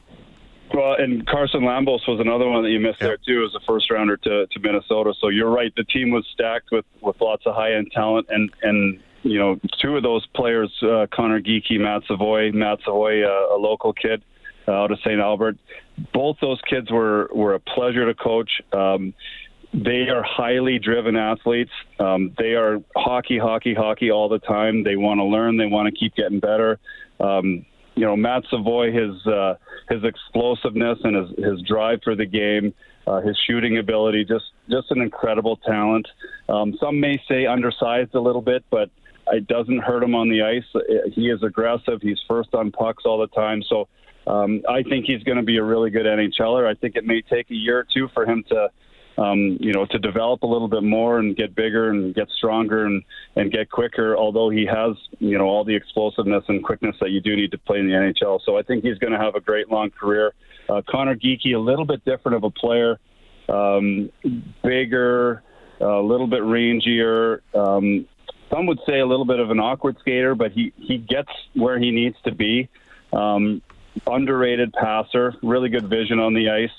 Well, 0.75 0.97
and 0.99 1.25
Carson 1.25 1.61
Lambos 1.61 2.01
was 2.09 2.19
another 2.19 2.49
one 2.49 2.65
that 2.65 2.71
you 2.71 2.81
missed 2.81 2.99
there 2.99 3.17
too, 3.17 3.45
as 3.45 3.55
a 3.55 3.65
first 3.65 3.89
rounder 3.93 4.17
to, 4.17 4.47
to 4.49 4.59
Minnesota. 4.61 5.15
So 5.21 5.29
you're 5.29 5.51
right, 5.51 5.73
the 5.77 5.85
team 5.85 6.11
was 6.11 6.27
stacked 6.33 6.73
with, 6.73 6.85
with 7.01 7.21
lots 7.21 7.47
of 7.47 7.55
high 7.55 7.75
end 7.75 7.93
talent, 7.93 8.27
and 8.29 8.51
and 8.63 9.01
you 9.23 9.39
know 9.39 9.61
two 9.81 9.97
of 9.97 10.03
those 10.03 10.27
players, 10.35 10.73
uh, 10.83 11.07
Connor 11.13 11.41
Geekie, 11.41 11.79
Matt 11.79 12.03
Savoie, 12.09 12.51
Matt 12.51 12.81
Savoie, 12.85 13.23
uh, 13.23 13.55
a 13.55 13.59
local 13.59 13.93
kid 13.93 14.25
uh, 14.67 14.73
out 14.73 14.91
of 14.91 14.99
St. 14.99 15.21
Albert. 15.21 15.59
Both 16.13 16.39
those 16.41 16.61
kids 16.69 16.91
were 16.91 17.31
were 17.33 17.55
a 17.55 17.61
pleasure 17.61 18.07
to 18.07 18.15
coach. 18.15 18.51
Um, 18.73 19.15
they 19.73 20.09
are 20.09 20.25
highly 20.25 20.81
driven 20.81 21.15
athletes. 21.15 21.73
Um, 22.01 22.33
they 22.37 22.55
are 22.55 22.83
hockey, 22.97 23.39
hockey, 23.39 23.75
hockey 23.75 24.11
all 24.11 24.29
the 24.29 24.41
time. 24.41 24.83
They 24.83 24.97
want 24.97 25.19
to 25.19 25.25
learn. 25.25 25.57
They 25.57 25.67
want 25.67 25.93
to 25.93 25.97
keep 25.97 26.17
getting 26.17 26.41
better. 26.41 26.81
Um, 27.21 27.65
you 27.95 28.05
know, 28.05 28.17
Matt 28.17 28.45
Savoie, 28.51 28.91
his 28.91 29.27
uh, 29.27 29.55
his 29.89 30.03
explosiveness 30.05 30.99
and 31.05 31.17
his 31.17 31.45
his 31.45 31.63
drive 31.63 32.01
for 32.03 32.17
the 32.17 32.27
game, 32.27 32.75
uh, 33.07 33.21
his 33.21 33.39
shooting 33.47 33.79
ability, 33.79 34.25
just 34.25 34.47
just 34.71 34.91
an 34.91 35.01
incredible 35.01 35.57
talent. 35.59 36.07
Um, 36.49 36.77
some 36.81 37.01
may 37.01 37.23
say 37.29 37.47
undersized 37.47 38.15
a 38.15 38.21
little 38.21 38.43
bit, 38.43 38.65
but 38.71 38.91
it 39.33 39.47
doesn't 39.47 39.79
hurt 39.79 40.03
him 40.03 40.15
on 40.15 40.29
the 40.29 40.43
ice. 40.43 40.83
He 41.13 41.31
is 41.31 41.43
aggressive. 41.43 42.01
He's 42.03 42.21
first 42.29 42.55
on 42.55 42.73
pucks 42.73 43.05
all 43.07 43.19
the 43.19 43.29
time. 43.29 43.63
So 43.69 43.89
um, 44.27 44.63
I 44.69 44.83
think 44.83 45.07
he's 45.07 45.23
going 45.23 45.37
to 45.37 45.43
be 45.45 45.57
a 45.57 45.63
really 45.63 45.91
good 45.91 46.07
NHLer. 46.07 46.67
I 46.67 46.75
think 46.75 46.97
it 46.97 47.05
may 47.05 47.23
take 47.23 47.51
a 47.51 47.55
year 47.55 47.79
or 47.79 47.87
two 47.93 48.09
for 48.13 48.27
him 48.27 48.45
to 48.49 48.69
um, 49.17 49.57
you 49.61 49.73
know, 49.73 49.87
to 49.87 49.99
develop 49.99 50.43
a 50.43 50.47
little 50.47 50.69
bit 50.69 50.83
more 50.83 51.19
and 51.19 51.37
get 51.37 51.55
bigger 51.55 51.91
and 51.91 52.15
get 52.15 52.29
stronger 52.37 52.85
and, 52.85 53.03
and 53.37 53.53
get 53.53 53.71
quicker, 53.71 54.17
although 54.17 54.51
he 54.51 54.67
has, 54.67 54.97
you 55.19 55.39
know, 55.39 55.45
all 55.45 55.65
the 55.65 55.75
explosiveness 55.75 56.45
and 56.49 56.65
quickness 56.65 56.97
that 57.01 57.11
you 57.11 57.21
do 57.21 57.37
need 57.37 57.53
to 57.53 57.59
play 57.59 57.79
in 57.79 57.87
the 57.87 57.93
NHL. 57.93 58.41
So 58.45 58.59
I 58.59 58.63
think 58.63 58.85
he's 58.85 58.99
going 58.99 59.13
to 59.13 59.19
have 59.19 59.35
a 59.35 59.41
great 59.41 59.71
long 59.71 59.91
career. 59.91 60.33
Uh, 60.69 60.83
Connor 60.89 61.15
Geekie, 61.15 61.55
a 61.55 61.59
little 61.59 61.85
bit 61.85 62.05
different 62.05 62.37
of 62.37 62.45
a 62.45 62.51
player, 62.51 62.99
um, 63.49 64.11
bigger, 64.63 65.43
a 65.81 66.01
little 66.01 66.27
bit 66.27 66.41
rangier. 66.43 67.41
Um, 67.55 68.07
some 68.51 68.67
would 68.67 68.81
say 68.87 69.01
a 69.01 69.07
little 69.07 69.27
bit 69.27 69.39
of 69.39 69.51
an 69.51 69.61
awkward 69.61 69.97
skater, 70.01 70.35
but 70.35 70.53
he, 70.53 70.73
he 70.77 70.99
gets 70.99 71.31
where 71.55 71.79
he 71.79 71.91
needs 71.91 72.17
to 72.25 72.33
be. 72.33 72.69
Um, 73.13 73.63
underrated 74.09 74.73
passer, 74.73 75.35
really 75.43 75.69
good 75.69 75.89
vision 75.89 76.19
on 76.19 76.35
the 76.35 76.51
ice 76.51 76.71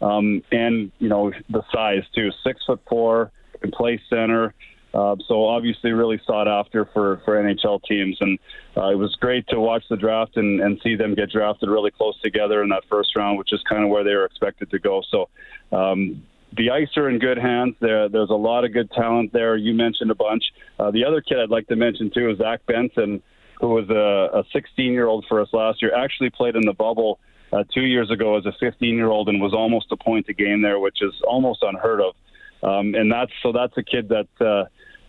um, 0.00 0.42
and 0.52 0.92
you 0.98 1.08
know 1.08 1.32
the 1.50 1.62
size 1.72 2.02
too. 2.14 2.30
Six 2.44 2.60
foot 2.66 2.80
four, 2.88 3.32
can 3.60 3.70
play 3.70 4.00
center. 4.08 4.54
Uh, 4.94 5.16
so 5.26 5.44
obviously 5.44 5.92
really 5.92 6.18
sought 6.26 6.48
after 6.48 6.86
for, 6.94 7.20
for 7.24 7.36
NHL 7.36 7.82
teams, 7.84 8.16
and 8.20 8.38
uh, 8.76 8.88
it 8.88 8.94
was 8.94 9.14
great 9.20 9.46
to 9.48 9.60
watch 9.60 9.84
the 9.90 9.96
draft 9.96 10.36
and, 10.36 10.60
and 10.60 10.80
see 10.82 10.96
them 10.96 11.14
get 11.14 11.30
drafted 11.30 11.68
really 11.68 11.90
close 11.90 12.18
together 12.22 12.62
in 12.62 12.70
that 12.70 12.82
first 12.88 13.14
round, 13.14 13.38
which 13.38 13.52
is 13.52 13.60
kind 13.68 13.84
of 13.84 13.90
where 13.90 14.02
they 14.02 14.14
were 14.14 14.24
expected 14.24 14.70
to 14.70 14.78
go. 14.78 15.02
So 15.10 15.28
um, 15.76 16.22
the 16.56 16.70
ice 16.70 16.88
are 16.96 17.08
in 17.10 17.18
good 17.18 17.36
hands. 17.36 17.74
There, 17.80 18.08
there's 18.08 18.30
a 18.30 18.34
lot 18.34 18.64
of 18.64 18.72
good 18.72 18.90
talent 18.92 19.32
there. 19.32 19.56
You 19.56 19.74
mentioned 19.74 20.10
a 20.10 20.14
bunch. 20.14 20.44
Uh, 20.78 20.90
the 20.90 21.04
other 21.04 21.20
kid 21.20 21.38
I'd 21.38 21.50
like 21.50 21.66
to 21.68 21.76
mention 21.76 22.10
too 22.10 22.30
is 22.30 22.38
Zach 22.38 22.64
Benson, 22.66 23.22
who 23.60 23.68
was 23.68 23.90
a, 23.90 24.38
a 24.38 24.44
16 24.52 24.92
year 24.92 25.06
old 25.06 25.26
for 25.28 25.42
us 25.42 25.48
last 25.52 25.82
year. 25.82 25.94
Actually 25.94 26.30
played 26.30 26.56
in 26.56 26.64
the 26.64 26.72
bubble 26.72 27.18
uh, 27.52 27.64
two 27.72 27.82
years 27.82 28.10
ago 28.10 28.36
as 28.36 28.46
a 28.46 28.52
15 28.60 28.94
year 28.94 29.08
old 29.08 29.28
and 29.28 29.40
was 29.40 29.54
almost 29.54 29.86
a 29.90 29.96
point 29.96 30.26
a 30.28 30.32
game 30.32 30.62
there, 30.62 30.78
which 30.78 31.02
is 31.02 31.14
almost 31.26 31.62
unheard 31.62 32.00
of. 32.00 32.14
Um, 32.62 32.94
and 32.94 33.10
that's 33.10 33.32
so 33.42 33.52
that's 33.52 33.76
a 33.76 33.82
kid 33.82 34.08
that 34.08 34.28
uh, 34.40 34.64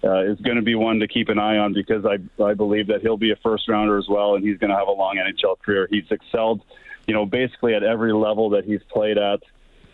uh, 0.07 0.23
is 0.23 0.39
going 0.39 0.55
to 0.55 0.61
be 0.61 0.75
one 0.75 0.99
to 0.99 1.07
keep 1.07 1.29
an 1.29 1.39
eye 1.39 1.57
on 1.57 1.73
because 1.73 2.05
I 2.05 2.43
I 2.43 2.53
believe 2.53 2.87
that 2.87 3.01
he'll 3.01 3.17
be 3.17 3.31
a 3.31 3.35
first 3.37 3.67
rounder 3.67 3.97
as 3.97 4.07
well, 4.07 4.35
and 4.35 4.45
he's 4.45 4.57
going 4.57 4.69
to 4.69 4.77
have 4.77 4.87
a 4.87 4.91
long 4.91 5.17
NHL 5.17 5.59
career. 5.59 5.87
He's 5.89 6.05
excelled, 6.11 6.61
you 7.07 7.13
know, 7.13 7.25
basically 7.25 7.73
at 7.73 7.83
every 7.83 8.13
level 8.13 8.51
that 8.51 8.65
he's 8.65 8.81
played 8.91 9.17
at. 9.17 9.41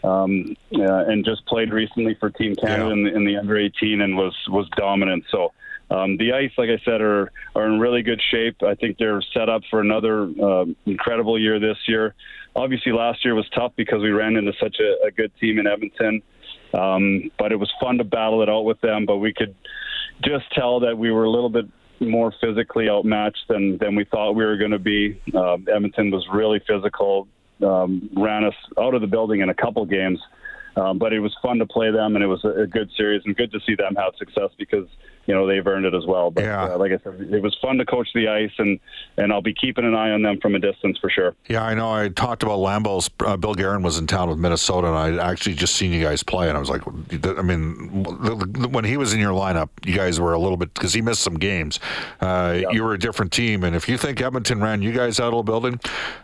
Um, 0.03 0.55
uh, 0.71 1.05
and 1.07 1.25
just 1.25 1.43
played 1.47 1.73
recently 1.73 2.13
for 2.19 2.29
Team 2.29 2.55
Canada 2.55 2.85
yeah. 2.85 2.93
in, 2.93 3.03
the, 3.05 3.15
in 3.15 3.25
the 3.25 3.37
under 3.37 3.57
18 3.57 4.01
and 4.01 4.15
was 4.15 4.35
was 4.49 4.69
dominant. 4.75 5.23
So 5.31 5.51
um, 5.89 6.17
the 6.17 6.33
ice, 6.33 6.51
like 6.57 6.69
I 6.69 6.83
said, 6.83 7.01
are 7.01 7.31
are 7.55 7.67
in 7.67 7.79
really 7.79 8.01
good 8.01 8.21
shape. 8.31 8.63
I 8.63 8.75
think 8.75 8.97
they're 8.97 9.21
set 9.33 9.49
up 9.49 9.61
for 9.69 9.81
another 9.81 10.23
uh, 10.23 10.65
incredible 10.85 11.39
year 11.39 11.59
this 11.59 11.77
year. 11.87 12.15
Obviously, 12.55 12.91
last 12.91 13.23
year 13.23 13.35
was 13.35 13.47
tough 13.53 13.73
because 13.75 14.01
we 14.01 14.09
ran 14.09 14.35
into 14.35 14.53
such 14.59 14.77
a, 14.79 15.07
a 15.07 15.11
good 15.11 15.31
team 15.39 15.59
in 15.59 15.67
Edmonton, 15.67 16.21
um, 16.73 17.29
but 17.37 17.51
it 17.51 17.57
was 17.57 17.71
fun 17.79 17.97
to 17.99 18.03
battle 18.03 18.41
it 18.41 18.49
out 18.49 18.65
with 18.65 18.81
them. 18.81 19.05
But 19.05 19.17
we 19.17 19.33
could 19.33 19.55
just 20.23 20.45
tell 20.53 20.79
that 20.79 20.97
we 20.97 21.11
were 21.11 21.25
a 21.25 21.29
little 21.29 21.49
bit 21.49 21.65
more 21.99 22.33
physically 22.41 22.89
outmatched 22.89 23.47
than 23.47 23.77
than 23.77 23.95
we 23.95 24.05
thought 24.05 24.31
we 24.31 24.43
were 24.43 24.57
going 24.57 24.71
to 24.71 24.79
be. 24.79 25.21
Uh, 25.33 25.57
Edmonton 25.73 26.09
was 26.09 26.25
really 26.33 26.61
physical, 26.67 27.27
um, 27.61 28.09
ran 28.15 28.43
us 28.43 28.55
out 28.79 28.95
of 28.95 29.01
the 29.01 29.07
building 29.07 29.41
in 29.41 29.49
a 29.49 29.55
couple 29.55 29.85
games. 29.85 30.19
Um, 30.77 30.97
but 30.97 31.13
it 31.13 31.21
was 31.21 31.33
fun 31.41 31.57
to 31.59 31.65
play 31.65 31.89
them, 31.89 32.15
and 32.15 32.23
it 32.23 32.27
was 32.27 32.43
a, 32.43 32.63
a, 32.63 32.67
good 32.67 32.91
series, 32.97 33.21
and 33.23 33.33
good 33.33 33.49
to 33.53 33.61
see 33.65 33.75
them 33.75 33.95
have 33.95 34.11
success 34.17 34.49
because 34.57 34.87
you 35.25 35.33
know 35.33 35.47
they've 35.47 35.65
earned 35.65 35.85
it 35.85 35.93
as 35.93 36.05
well. 36.05 36.31
But 36.31 36.45
yeah. 36.45 36.63
uh, 36.63 36.77
like 36.77 36.91
I 36.91 36.99
said, 37.03 37.19
it 37.31 37.41
was 37.41 37.55
fun 37.61 37.77
to 37.77 37.85
coach 37.85 38.07
the 38.13 38.27
ice, 38.27 38.51
and 38.57 38.79
and 39.17 39.31
I'll 39.31 39.41
be 39.41 39.53
keeping 39.53 39.85
an 39.85 39.95
eye 39.95 40.11
on 40.11 40.21
them 40.21 40.39
from 40.41 40.55
a 40.55 40.59
distance 40.59 40.97
for 40.99 41.09
sure. 41.09 41.35
Yeah, 41.47 41.63
I 41.63 41.73
know. 41.73 41.91
I 41.91 42.09
talked 42.09 42.43
about 42.43 42.59
Lambos. 42.59 43.09
Uh, 43.19 43.37
Bill 43.37 43.53
Guerin 43.53 43.83
was 43.83 43.97
in 43.97 44.07
town 44.07 44.29
with 44.29 44.37
Minnesota, 44.37 44.87
and 44.87 45.19
I 45.19 45.31
actually 45.31 45.55
just 45.55 45.75
seen 45.75 45.91
you 45.91 46.03
guys 46.03 46.23
play, 46.23 46.47
and 46.47 46.57
I 46.57 46.59
was 46.59 46.69
like, 46.69 46.81
I 47.37 47.41
mean, 47.41 48.03
when 48.71 48.85
he 48.85 48.97
was 48.97 49.13
in 49.13 49.19
your 49.19 49.31
lineup, 49.31 49.69
you 49.83 49.93
guys 49.93 50.19
were 50.19 50.33
a 50.33 50.39
little 50.39 50.57
bit 50.57 50.73
because 50.73 50.93
he 50.93 51.01
missed 51.01 51.21
some 51.21 51.35
games. 51.35 51.79
Uh, 52.21 52.59
yeah. 52.61 52.69
You 52.71 52.83
were 52.83 52.93
a 52.93 52.99
different 52.99 53.31
team, 53.31 53.63
and 53.63 53.75
if 53.75 53.89
you 53.89 53.97
think 53.97 54.21
Edmonton 54.21 54.61
ran 54.61 54.81
you 54.81 54.91
guys 54.91 55.19
out 55.19 55.33
of 55.33 55.45
the 55.45 55.51
building, 55.51 55.79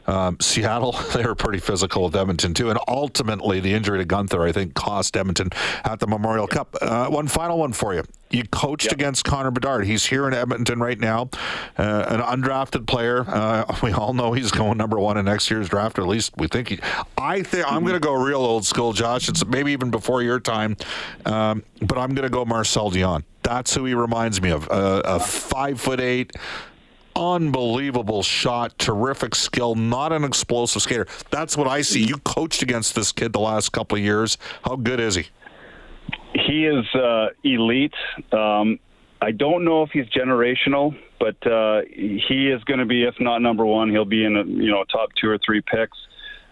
um, 0.07 0.37
Seattle 0.39 0.91
they 1.13 1.23
were 1.23 1.35
pretty 1.35 1.59
physical 1.59 2.05
with 2.05 2.15
Edmonton 2.15 2.53
too, 2.53 2.69
and 2.69 2.79
ultimately 2.87 3.59
the 3.59 3.73
injury 3.73 3.99
to 3.99 4.05
Guenther 4.05 4.47
I 4.47 4.51
think 4.51 4.73
cost 4.73 5.15
Edmonton 5.17 5.49
at 5.83 5.99
the 5.99 6.07
Memorial 6.07 6.47
Cup. 6.47 6.75
Uh, 6.81 7.07
one 7.07 7.27
final 7.27 7.57
one 7.57 7.73
for 7.73 7.93
you. 7.93 8.03
You 8.31 8.43
coached 8.45 8.85
yep. 8.85 8.93
against 8.93 9.25
Connor 9.25 9.51
Bedard. 9.51 9.85
He's 9.85 10.05
here 10.05 10.27
in 10.27 10.33
Edmonton 10.33 10.79
right 10.79 10.99
now, 10.99 11.29
uh, 11.77 12.05
an 12.07 12.21
undrafted 12.21 12.87
player. 12.87 13.25
Uh, 13.27 13.75
we 13.83 13.91
all 13.91 14.13
know 14.13 14.33
he's 14.33 14.51
going 14.51 14.77
number 14.77 14.99
one 14.99 15.17
in 15.17 15.25
next 15.25 15.51
year's 15.51 15.69
draft, 15.69 15.99
or 15.99 16.03
at 16.03 16.07
least 16.07 16.33
we 16.37 16.47
think 16.47 16.69
he. 16.69 16.79
I 17.17 17.43
think. 17.43 17.71
I'm 17.71 17.81
going 17.81 17.93
to 17.93 17.99
go 17.99 18.13
real 18.13 18.39
old 18.39 18.65
school, 18.65 18.93
Josh. 18.93 19.29
It's 19.29 19.45
maybe 19.45 19.71
even 19.71 19.91
before 19.91 20.21
your 20.21 20.39
time, 20.39 20.77
um, 21.25 21.63
but 21.81 21.97
I'm 21.97 22.15
going 22.15 22.27
to 22.27 22.29
go 22.29 22.45
Marcel 22.45 22.91
Dionne. 22.91 23.23
That's 23.43 23.73
who 23.73 23.85
he 23.85 23.93
reminds 23.93 24.41
me 24.41 24.51
of. 24.51 24.69
Uh, 24.69 25.01
a 25.03 25.19
five 25.19 25.79
foot 25.79 25.99
eight 25.99 26.31
unbelievable 27.15 28.23
shot, 28.23 28.77
terrific 28.79 29.35
skill, 29.35 29.75
not 29.75 30.13
an 30.13 30.23
explosive 30.23 30.81
skater. 30.81 31.07
That's 31.29 31.57
what 31.57 31.67
I 31.67 31.81
see. 31.81 32.03
You 32.03 32.17
coached 32.17 32.61
against 32.61 32.95
this 32.95 33.11
kid 33.11 33.33
the 33.33 33.39
last 33.39 33.71
couple 33.71 33.97
of 33.97 34.03
years. 34.03 34.37
How 34.63 34.75
good 34.75 34.99
is 34.99 35.15
he? 35.15 35.27
He 36.51 36.65
is 36.65 36.83
uh, 36.93 37.27
elite. 37.45 37.93
Um, 38.33 38.77
I 39.21 39.31
don't 39.31 39.63
know 39.63 39.83
if 39.83 39.91
he's 39.91 40.07
generational, 40.07 40.93
but 41.17 41.37
uh, 41.49 41.83
he 41.95 42.51
is 42.53 42.61
going 42.65 42.81
to 42.81 42.85
be, 42.85 43.03
if 43.03 43.15
not 43.21 43.41
number 43.41 43.65
one, 43.65 43.89
he'll 43.89 44.03
be 44.03 44.25
in 44.25 44.35
a 44.35 44.43
you 44.43 44.69
know 44.69 44.83
top 44.91 45.11
two 45.19 45.29
or 45.29 45.39
three 45.45 45.61
picks. 45.61 45.97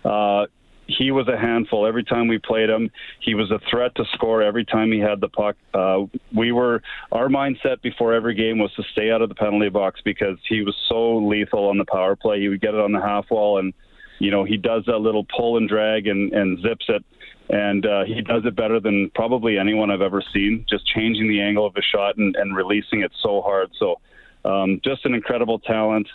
Uh, 0.06 0.46
he 0.88 1.12
was 1.12 1.28
a 1.28 1.38
handful 1.38 1.86
every 1.86 2.06
time 2.06 2.30
we 2.30 2.38
played 2.40 2.70
him. 2.70 2.90
He 3.20 3.36
was 3.36 3.52
a 3.52 3.60
threat 3.70 3.94
to 3.96 4.06
score 4.14 4.42
every 4.42 4.64
time 4.64 4.90
he 4.94 5.00
had 5.00 5.20
the 5.20 5.28
puck. 5.28 5.58
Uh, 5.74 6.06
we 6.34 6.54
were 6.54 6.82
our 7.12 7.28
mindset 7.28 7.82
before 7.82 8.14
every 8.14 8.36
game 8.36 8.58
was 8.58 8.72
to 8.76 8.84
stay 8.94 9.12
out 9.12 9.22
of 9.22 9.28
the 9.28 9.36
penalty 9.36 9.68
box 9.68 10.00
because 10.06 10.38
he 10.48 10.62
was 10.62 10.76
so 10.88 11.18
lethal 11.18 11.68
on 11.68 11.78
the 11.78 11.86
power 11.86 12.16
play. 12.16 12.40
He 12.40 12.48
would 12.48 12.62
get 12.62 12.74
it 12.74 12.80
on 12.80 12.94
the 12.94 13.02
half 13.02 13.30
wall, 13.30 13.60
and 13.60 13.74
you 14.20 14.32
know 14.32 14.46
he 14.46 14.56
does 14.56 14.86
that 14.86 15.00
little 15.00 15.26
pull 15.26 15.58
and 15.58 15.68
drag 15.68 16.08
and, 16.08 16.32
and 16.32 16.58
zips 16.62 16.86
it, 16.88 17.04
and 17.50 17.86
uh, 17.86 18.04
he 18.06 18.22
does 18.22 18.46
it 18.46 18.56
better 18.56 18.80
than 18.80 19.10
probably 19.16 19.58
anyone 19.58 19.92
I've 19.92 20.02
ever 20.02 20.24
seen. 20.34 20.66
Just 20.70 20.86
changing 20.88 21.28
the 21.28 21.42
angle 21.42 21.66
of 21.66 21.76
his 21.76 21.86
shot 21.86 22.18
and, 22.18 22.36
and 22.36 22.56
releasing 22.56 23.02
it 23.02 23.12
so 23.22 23.42
hard. 23.42 23.72
So 23.78 24.00
um, 24.46 24.80
just 24.84 25.06
an 25.06 25.14
incredible 25.14 25.60
talent 25.60 26.08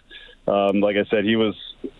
um, 0.46 0.80
like 0.80 0.96
I 0.96 1.04
said, 1.08 1.24
he 1.24 1.36
was 1.36 1.54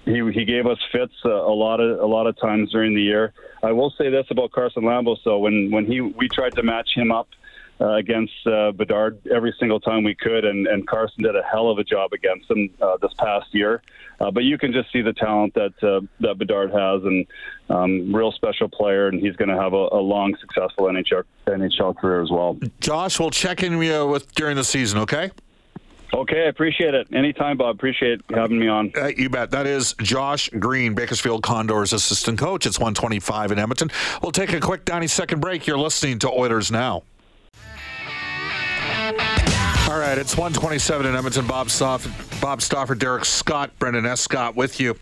he 0.05 0.21
he 0.33 0.45
gave 0.45 0.67
us 0.67 0.79
fits 0.93 1.15
a, 1.25 1.29
a, 1.29 1.55
lot 1.55 1.81
of 1.81 2.01
a 2.01 2.07
lot 2.07 2.27
of 2.27 2.39
times 2.39 2.71
during 2.73 2.95
the 2.95 3.03
year. 3.03 3.33
I 3.63 3.73
will 3.73 3.91
say 3.97 4.11
this 4.11 4.27
about 4.31 4.53
Carson 4.53 4.83
Lambos, 4.83 5.23
So 5.25 5.39
when 5.39 5.71
when 5.71 5.87
he 5.87 6.03
we 6.03 6.29
tried 6.29 6.55
to 6.57 6.63
match 6.63 6.91
him 6.95 7.11
up 7.11 7.29
uh, 7.81 7.95
against 7.95 8.33
uh, 8.47 8.73
Bedard 8.73 9.19
every 9.35 9.55
single 9.59 9.81
time 9.81 10.05
we 10.05 10.15
could, 10.15 10.45
and, 10.45 10.67
and 10.67 10.87
Carson 10.87 11.23
did 11.23 11.37
a 11.37 11.43
hell 11.43 11.71
of 11.71 11.79
a 11.79 11.85
job 11.85 12.13
against 12.13 12.51
him 12.51 12.71
uh, 12.81 12.97
this 13.03 13.13
past 13.19 13.47
year. 13.53 13.83
Uh, 14.21 14.31
but 14.31 14.45
you 14.45 14.57
can 14.57 14.73
just 14.73 14.93
see 14.93 15.03
the 15.03 15.13
talent 15.13 15.53
that 15.55 15.73
uh, 15.83 16.01
that 16.21 16.39
Bedard 16.39 16.71
has, 16.71 17.03
and 17.03 17.27
um, 17.69 18.15
real 18.15 18.31
special 18.33 18.69
player, 18.69 19.09
and 19.09 19.21
he's 19.21 19.35
going 19.37 19.49
to 19.49 19.61
have 19.61 19.73
a, 19.73 19.89
a, 19.93 20.01
long, 20.01 20.37
successful 20.41 20.85
NHL 20.85 21.25
NHL 21.49 21.97
career 21.97 22.23
as 22.23 22.31
well. 22.31 22.57
Josh, 22.81 23.19
we'll 23.19 23.31
check 23.31 23.63
in 23.63 23.77
with 23.77 24.33
during 24.35 24.57
the 24.57 24.65
season, 24.65 25.01
okay? 25.01 25.31
Okay, 26.15 26.45
I 26.45 26.49
appreciate 26.49 26.95
it. 26.95 27.09
Anytime, 27.13 27.57
Bob. 27.57 27.75
Appreciate 27.75 28.21
having 28.33 28.61
me 28.61 28.69
on. 28.69 28.93
Uh, 28.97 29.11
you 29.17 29.29
bet. 29.29 29.51
That 29.51 29.67
is 29.67 29.95
Josh 30.01 30.49
Green, 30.51 30.95
Bakersfield 30.95 31.43
Condors 31.43 31.93
assistant 31.93 32.39
coach. 32.39 32.67
It's 32.67 32.79
125 32.79 33.51
in 33.51 33.59
Edmonton. 33.59 33.91
We'll 34.23 34.31
take 34.31 34.53
a 34.53 34.61
quick 34.61 34.87
90 34.87 35.09
second 35.09 35.41
break. 35.41 35.67
You're 35.67 35.79
listening 35.79 36.21
to 36.21 36.31
Oilers 36.31 36.71
Now. 36.71 37.03
All 39.87 39.99
right, 39.99 40.17
it's 40.17 40.35
127 40.35 41.05
in 41.05 41.15
Edmonton. 41.15 41.47
Bob 41.47 41.69
Stauffer, 41.69 42.11
Bob 42.41 42.63
Derek 42.99 43.27
Scott, 43.27 43.71
Brendan 43.79 44.07
Escott 44.07 44.57
with 44.57 44.81
you. 44.81 44.97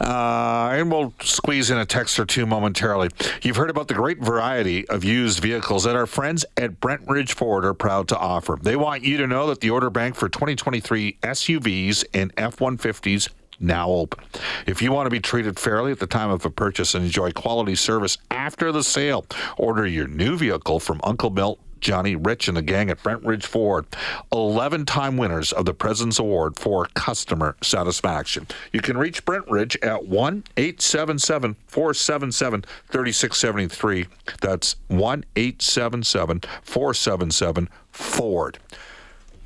Uh, 0.00 0.70
and 0.72 0.90
we'll 0.90 1.14
squeeze 1.20 1.70
in 1.70 1.78
a 1.78 1.86
text 1.86 2.18
or 2.18 2.24
two 2.24 2.44
momentarily. 2.44 3.10
You've 3.42 3.54
heard 3.54 3.70
about 3.70 3.86
the 3.86 3.94
great 3.94 4.18
variety 4.18 4.88
of 4.88 5.04
used 5.04 5.38
vehicles 5.38 5.84
that 5.84 5.94
our 5.94 6.06
friends 6.06 6.44
at 6.56 6.80
Brentridge 6.80 7.30
Ford 7.30 7.64
are 7.64 7.74
proud 7.74 8.08
to 8.08 8.18
offer. 8.18 8.58
They 8.60 8.74
want 8.74 9.04
you 9.04 9.18
to 9.18 9.26
know 9.28 9.46
that 9.46 9.60
the 9.60 9.70
order 9.70 9.88
bank 9.88 10.16
for 10.16 10.28
2023 10.28 11.18
SUVs 11.22 12.04
and 12.12 12.32
F 12.36 12.56
150s 12.56 13.28
now 13.60 13.88
open. 13.88 14.24
If 14.66 14.82
you 14.82 14.90
want 14.90 15.06
to 15.06 15.10
be 15.10 15.20
treated 15.20 15.60
fairly 15.60 15.92
at 15.92 16.00
the 16.00 16.08
time 16.08 16.30
of 16.30 16.44
a 16.44 16.50
purchase 16.50 16.96
and 16.96 17.04
enjoy 17.04 17.30
quality 17.30 17.76
service 17.76 18.18
after 18.32 18.72
the 18.72 18.82
sale, 18.82 19.26
order 19.56 19.86
your 19.86 20.08
new 20.08 20.36
vehicle 20.36 20.80
from 20.80 21.00
Uncle 21.04 21.30
Milt 21.30 21.60
Johnny 21.80 22.16
Rich 22.16 22.48
and 22.48 22.56
the 22.56 22.62
gang 22.62 22.90
at 22.90 23.02
Brentridge 23.02 23.44
Ford, 23.44 23.86
11 24.32 24.86
time 24.86 25.16
winners 25.16 25.52
of 25.52 25.64
the 25.64 25.74
President's 25.74 26.18
Award 26.18 26.58
for 26.58 26.86
customer 26.94 27.56
satisfaction. 27.62 28.46
You 28.72 28.80
can 28.80 28.98
reach 28.98 29.24
Brentridge 29.24 29.76
at 29.84 30.06
1 30.06 30.44
877 30.56 31.56
477 31.66 32.62
3673. 32.88 34.06
That's 34.40 34.76
1 34.88 35.24
877 35.36 36.40
477 36.62 37.68
Ford. 37.90 38.58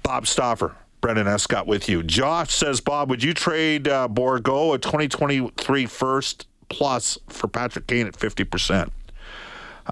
Bob 0.02 0.26
Stauffer, 0.26 0.74
Brendan 1.00 1.28
Escott 1.28 1.66
with 1.66 1.88
you. 1.88 2.02
Josh 2.02 2.54
says, 2.54 2.80
Bob, 2.80 3.10
would 3.10 3.22
you 3.22 3.34
trade 3.34 3.88
uh, 3.88 4.08
Bourgault 4.08 4.74
a 4.74 4.78
2023 4.78 5.86
first 5.86 6.46
plus 6.68 7.18
for 7.28 7.48
Patrick 7.48 7.86
Kane 7.86 8.06
at 8.06 8.14
50%? 8.14 8.90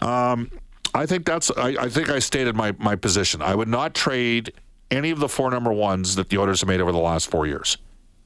Um, 0.03 0.51
I 0.95 1.07
think 1.07 1.25
that's. 1.25 1.51
I, 1.57 1.69
I, 1.69 1.89
think 1.89 2.09
I 2.09 2.19
stated 2.19 2.57
my 2.57 2.75
my 2.79 2.97
position. 2.97 3.43
I 3.43 3.55
would 3.55 3.69
not 3.69 3.95
trade 3.95 4.53
any 4.91 5.11
of 5.11 5.21
the 5.21 5.29
four 5.29 5.51
number 5.51 5.73
ones 5.73 6.17
that 6.17 6.29
the 6.29 6.39
Oilers 6.39 6.61
have 6.61 6.69
made 6.69 6.81
over 6.81 6.93
the 6.93 6.99
last 6.99 7.31
four 7.31 7.47
years. 7.47 7.77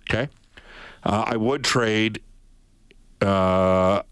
Okay, 0.08 0.28
uh, 1.04 1.24
I 1.26 1.36
would 1.36 1.62
trade 1.64 2.22
uh, 3.20 4.02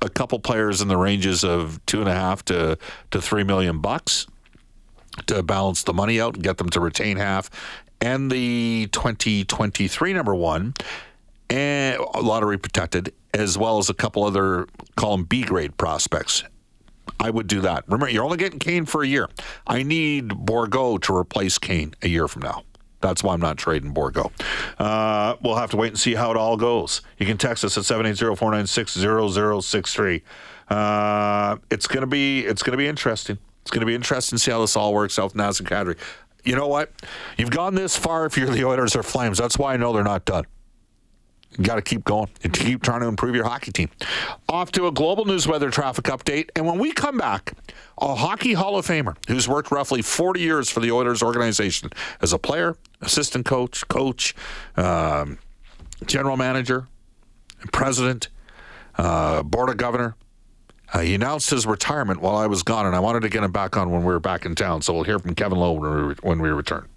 a 0.00 0.08
couple 0.08 0.38
players 0.38 0.80
in 0.80 0.88
the 0.88 0.96
ranges 0.96 1.44
of 1.44 1.84
two 1.86 2.00
and 2.00 2.08
a 2.08 2.14
half 2.14 2.44
to 2.46 2.78
to 3.10 3.20
three 3.20 3.44
million 3.44 3.80
bucks 3.80 4.26
to 5.26 5.42
balance 5.42 5.82
the 5.82 5.92
money 5.92 6.20
out 6.20 6.34
and 6.34 6.42
get 6.42 6.58
them 6.58 6.70
to 6.70 6.80
retain 6.80 7.16
half, 7.16 7.50
and 8.00 8.30
the 8.30 8.88
2023 8.92 10.12
number 10.12 10.34
one 10.34 10.74
and 11.50 11.98
lottery 12.22 12.58
protected, 12.58 13.12
as 13.34 13.56
well 13.58 13.78
as 13.78 13.90
a 13.90 13.94
couple 13.94 14.24
other 14.24 14.66
call 14.96 15.16
them 15.16 15.24
B 15.24 15.42
grade 15.42 15.76
prospects 15.76 16.44
I 17.20 17.30
would 17.30 17.46
do 17.46 17.60
that. 17.62 17.84
Remember, 17.86 18.08
you're 18.08 18.24
only 18.24 18.36
getting 18.36 18.58
Kane 18.58 18.84
for 18.84 19.02
a 19.02 19.06
year. 19.06 19.28
I 19.66 19.82
need 19.82 20.28
Bourgault 20.28 21.02
to 21.02 21.16
replace 21.16 21.58
Kane 21.58 21.94
a 22.02 22.08
year 22.08 22.28
from 22.28 22.42
now. 22.42 22.64
That's 23.00 23.22
why 23.22 23.34
I'm 23.34 23.40
not 23.40 23.58
trading 23.58 23.94
Bourgault. 23.94 24.32
Uh, 24.78 25.36
we'll 25.42 25.54
have 25.54 25.70
to 25.70 25.76
wait 25.76 25.88
and 25.88 25.98
see 25.98 26.14
how 26.14 26.30
it 26.30 26.36
all 26.36 26.56
goes. 26.56 27.00
You 27.18 27.26
can 27.26 27.38
text 27.38 27.64
us 27.64 27.78
at 27.78 27.84
780-496-0063. 27.84 30.22
Uh, 30.68 31.56
it's 31.70 31.86
gonna 31.86 32.06
be 32.06 32.44
it's 32.44 32.62
gonna 32.62 32.76
be 32.76 32.88
interesting. 32.88 33.38
It's 33.62 33.70
gonna 33.70 33.86
be 33.86 33.94
interesting 33.94 34.36
to 34.36 34.42
see 34.42 34.50
how 34.50 34.60
this 34.60 34.76
all 34.76 34.92
works 34.92 35.18
out 35.18 35.32
with 35.32 35.34
Nazem 35.34 35.66
Kadri. 35.66 35.96
You 36.44 36.56
know 36.56 36.68
what? 36.68 36.92
You've 37.36 37.50
gone 37.50 37.74
this 37.74 37.96
far 37.96 38.26
if 38.26 38.36
you're 38.36 38.50
the 38.50 38.64
Oilers 38.64 38.96
or 38.96 39.02
Flames. 39.02 39.38
That's 39.38 39.58
why 39.58 39.74
I 39.74 39.76
know 39.76 39.92
they're 39.92 40.04
not 40.04 40.24
done. 40.24 40.44
You 41.56 41.64
got 41.64 41.76
to 41.76 41.82
keep 41.82 42.04
going 42.04 42.28
and 42.44 42.52
keep 42.52 42.82
trying 42.82 43.00
to 43.00 43.06
improve 43.06 43.34
your 43.34 43.44
hockey 43.44 43.72
team. 43.72 43.88
Off 44.48 44.70
to 44.72 44.86
a 44.86 44.92
global 44.92 45.24
news 45.24 45.48
weather 45.48 45.70
traffic 45.70 46.04
update. 46.04 46.50
And 46.54 46.66
when 46.66 46.78
we 46.78 46.92
come 46.92 47.18
back, 47.18 47.54
a 48.00 48.14
hockey 48.14 48.52
Hall 48.52 48.76
of 48.76 48.86
Famer 48.86 49.16
who's 49.26 49.48
worked 49.48 49.70
roughly 49.70 50.02
40 50.02 50.40
years 50.40 50.68
for 50.68 50.80
the 50.80 50.92
Oilers 50.92 51.22
organization 51.22 51.90
as 52.20 52.32
a 52.32 52.38
player, 52.38 52.76
assistant 53.00 53.46
coach, 53.46 53.86
coach, 53.88 54.34
um, 54.76 55.38
general 56.06 56.36
manager, 56.36 56.86
president, 57.72 58.28
uh, 58.96 59.42
board 59.42 59.70
of 59.70 59.76
governor. 59.76 60.14
Uh, 60.92 61.00
he 61.00 61.14
announced 61.14 61.50
his 61.50 61.66
retirement 61.66 62.20
while 62.20 62.36
I 62.36 62.46
was 62.46 62.62
gone, 62.62 62.86
and 62.86 62.96
I 62.96 63.00
wanted 63.00 63.20
to 63.20 63.28
get 63.28 63.42
him 63.42 63.52
back 63.52 63.76
on 63.76 63.90
when 63.90 64.00
we 64.00 64.06
were 64.06 64.20
back 64.20 64.46
in 64.46 64.54
town. 64.54 64.80
So 64.80 64.94
we'll 64.94 65.04
hear 65.04 65.18
from 65.18 65.34
Kevin 65.34 65.58
Lowe 65.58 65.72
when 65.72 66.08
we, 66.08 66.14
when 66.22 66.40
we 66.40 66.48
return. 66.48 66.88